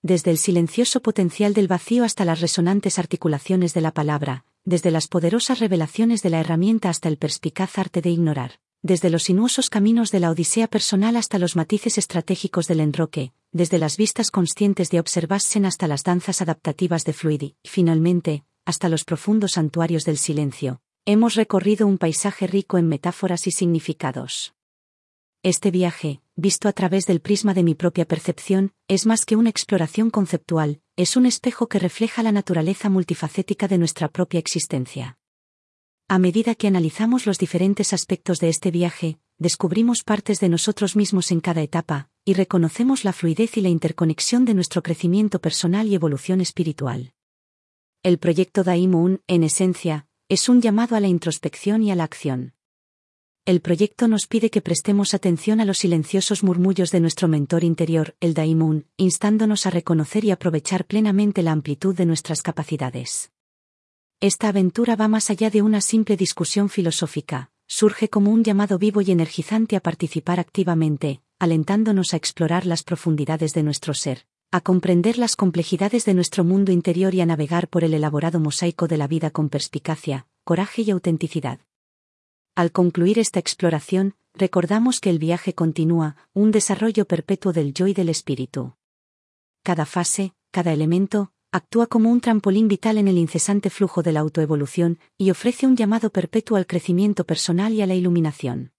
Desde 0.00 0.30
el 0.30 0.38
silencioso 0.38 1.02
potencial 1.02 1.52
del 1.52 1.68
vacío 1.68 2.02
hasta 2.02 2.24
las 2.24 2.40
resonantes 2.40 2.98
articulaciones 2.98 3.74
de 3.74 3.82
la 3.82 3.92
palabra, 3.92 4.46
desde 4.64 4.90
las 4.90 5.06
poderosas 5.06 5.58
revelaciones 5.58 6.22
de 6.22 6.30
la 6.30 6.40
herramienta 6.40 6.88
hasta 6.88 7.10
el 7.10 7.18
perspicaz 7.18 7.76
arte 7.76 8.00
de 8.00 8.08
ignorar, 8.08 8.52
desde 8.80 9.10
los 9.10 9.24
sinuosos 9.24 9.68
caminos 9.68 10.10
de 10.12 10.20
la 10.20 10.30
odisea 10.30 10.66
personal 10.66 11.16
hasta 11.16 11.38
los 11.38 11.56
matices 11.56 11.98
estratégicos 11.98 12.68
del 12.68 12.80
enroque, 12.80 13.32
desde 13.56 13.78
las 13.78 13.96
vistas 13.96 14.30
conscientes 14.30 14.90
de 14.90 15.00
observarse 15.00 15.58
hasta 15.64 15.88
las 15.88 16.04
danzas 16.04 16.42
adaptativas 16.42 17.04
de 17.04 17.14
Fluidi, 17.14 17.56
finalmente, 17.64 18.44
hasta 18.66 18.88
los 18.88 19.04
profundos 19.04 19.52
santuarios 19.52 20.04
del 20.04 20.18
silencio, 20.18 20.82
hemos 21.06 21.34
recorrido 21.34 21.86
un 21.86 21.96
paisaje 21.96 22.46
rico 22.46 22.76
en 22.76 22.86
metáforas 22.86 23.46
y 23.46 23.52
significados. 23.52 24.54
Este 25.42 25.70
viaje, 25.70 26.20
visto 26.34 26.68
a 26.68 26.72
través 26.72 27.06
del 27.06 27.20
prisma 27.20 27.54
de 27.54 27.62
mi 27.62 27.74
propia 27.74 28.04
percepción, 28.04 28.72
es 28.88 29.06
más 29.06 29.24
que 29.24 29.36
una 29.36 29.48
exploración 29.48 30.10
conceptual, 30.10 30.82
es 30.96 31.16
un 31.16 31.24
espejo 31.24 31.66
que 31.68 31.78
refleja 31.78 32.22
la 32.22 32.32
naturaleza 32.32 32.90
multifacética 32.90 33.68
de 33.68 33.78
nuestra 33.78 34.08
propia 34.08 34.38
existencia. 34.38 35.18
A 36.08 36.18
medida 36.18 36.54
que 36.54 36.66
analizamos 36.66 37.26
los 37.26 37.38
diferentes 37.38 37.92
aspectos 37.92 38.38
de 38.38 38.50
este 38.50 38.70
viaje, 38.70 39.18
descubrimos 39.38 40.02
partes 40.04 40.40
de 40.40 40.48
nosotros 40.48 40.94
mismos 40.94 41.30
en 41.30 41.40
cada 41.40 41.62
etapa, 41.62 42.10
y 42.26 42.34
reconocemos 42.34 43.04
la 43.04 43.14
fluidez 43.14 43.56
y 43.56 43.62
la 43.62 43.70
interconexión 43.70 44.44
de 44.44 44.52
nuestro 44.52 44.82
crecimiento 44.82 45.40
personal 45.40 45.86
y 45.86 45.94
evolución 45.94 46.42
espiritual. 46.42 47.14
El 48.02 48.18
proyecto 48.18 48.64
Daimoon, 48.64 49.22
en 49.26 49.44
esencia, 49.44 50.06
es 50.28 50.50
un 50.50 50.60
llamado 50.60 50.94
a 50.94 51.00
la 51.00 51.08
introspección 51.08 51.82
y 51.82 51.90
a 51.90 51.94
la 51.94 52.04
acción 52.04 52.52
el 53.46 53.60
proyecto 53.60 54.08
nos 54.08 54.26
pide 54.26 54.50
que 54.50 54.60
prestemos 54.60 55.14
atención 55.14 55.60
a 55.60 55.64
los 55.64 55.78
silenciosos 55.78 56.42
murmullos 56.42 56.90
de 56.90 56.98
nuestro 56.98 57.28
mentor 57.28 57.62
interior, 57.62 58.16
el 58.18 58.34
Daimon, 58.34 58.86
instándonos 58.96 59.66
a 59.66 59.70
reconocer 59.70 60.24
y 60.24 60.32
aprovechar 60.32 60.84
plenamente 60.84 61.44
la 61.44 61.52
amplitud 61.52 61.94
de 61.94 62.06
nuestras 62.06 62.42
capacidades. 62.42 63.30
Esta 64.18 64.48
aventura 64.48 64.96
va 64.96 65.06
más 65.06 65.30
allá 65.30 65.48
de 65.48 65.62
una 65.62 65.80
simple 65.80 66.16
discusión 66.16 66.68
filosófica, 66.68 67.52
surge 67.68 68.08
como 68.08 68.32
un 68.32 68.42
llamado 68.42 68.80
vivo 68.80 69.00
y 69.00 69.12
energizante 69.12 69.76
a 69.76 69.80
participar 69.80 70.40
activamente, 70.40 71.22
alentándonos 71.38 72.14
a 72.14 72.16
explorar 72.16 72.66
las 72.66 72.82
profundidades 72.82 73.52
de 73.52 73.62
nuestro 73.62 73.94
ser, 73.94 74.26
a 74.50 74.60
comprender 74.60 75.18
las 75.18 75.36
complejidades 75.36 76.04
de 76.04 76.14
nuestro 76.14 76.44
mundo 76.44 76.72
interior 76.72 77.14
y 77.14 77.20
a 77.20 77.26
navegar 77.26 77.68
por 77.68 77.84
el 77.84 77.94
elaborado 77.94 78.40
mosaico 78.40 78.88
de 78.88 78.96
la 78.96 79.06
vida 79.06 79.30
con 79.30 79.48
perspicacia, 79.48 80.26
coraje 80.44 80.82
y 80.82 80.90
autenticidad. 80.90 81.60
Al 82.54 82.72
concluir 82.72 83.18
esta 83.18 83.38
exploración, 83.38 84.14
recordamos 84.32 85.00
que 85.00 85.10
el 85.10 85.18
viaje 85.18 85.54
continúa, 85.54 86.16
un 86.32 86.52
desarrollo 86.52 87.06
perpetuo 87.06 87.52
del 87.52 87.74
yo 87.74 87.86
y 87.86 87.94
del 87.94 88.08
espíritu. 88.08 88.74
Cada 89.62 89.84
fase, 89.84 90.32
cada 90.50 90.72
elemento, 90.72 91.32
actúa 91.52 91.86
como 91.86 92.10
un 92.10 92.20
trampolín 92.20 92.68
vital 92.68 92.98
en 92.98 93.08
el 93.08 93.18
incesante 93.18 93.68
flujo 93.68 94.02
de 94.02 94.12
la 94.12 94.20
autoevolución 94.20 94.98
y 95.18 95.30
ofrece 95.30 95.66
un 95.66 95.76
llamado 95.76 96.10
perpetuo 96.10 96.56
al 96.56 96.66
crecimiento 96.66 97.24
personal 97.24 97.72
y 97.72 97.82
a 97.82 97.86
la 97.86 97.94
iluminación. 97.94 98.72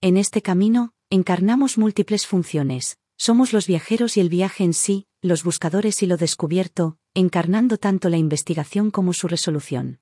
En 0.00 0.16
este 0.16 0.42
camino, 0.42 0.92
encarnamos 1.14 1.78
múltiples 1.78 2.26
funciones, 2.26 2.98
somos 3.16 3.52
los 3.52 3.68
viajeros 3.68 4.16
y 4.16 4.20
el 4.20 4.28
viaje 4.28 4.64
en 4.64 4.74
sí, 4.74 5.06
los 5.22 5.44
buscadores 5.44 6.02
y 6.02 6.06
lo 6.06 6.16
descubierto, 6.16 6.98
encarnando 7.14 7.78
tanto 7.78 8.08
la 8.08 8.16
investigación 8.16 8.90
como 8.90 9.12
su 9.12 9.28
resolución. 9.28 10.00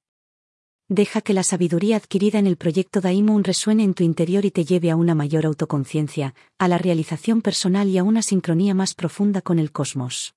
Deja 0.88 1.20
que 1.20 1.35
la 1.35 1.42
sabiduría 1.42 1.96
adquirida 1.96 2.38
en 2.38 2.46
el 2.46 2.57
proyecto 2.57 3.03
Daimon 3.03 3.44
resuene 3.44 3.85
en 3.85 3.92
tu 3.92 4.05
interior 4.05 4.46
y 4.46 4.51
te 4.51 4.64
lleve 4.64 4.90
a 4.90 4.96
una 4.96 5.14
mayor 5.14 5.44
autoconciencia, 5.44 6.35
a 6.59 6.66
la 6.66 6.79
realización 6.79 7.42
personal 7.42 7.88
y 7.88 7.98
a 7.98 8.05
una 8.05 8.22
sincronía 8.22 8.72
más 8.72 8.94
profunda 8.94 9.42
con 9.42 9.59
el 9.59 9.70
cosmos. 9.70 10.35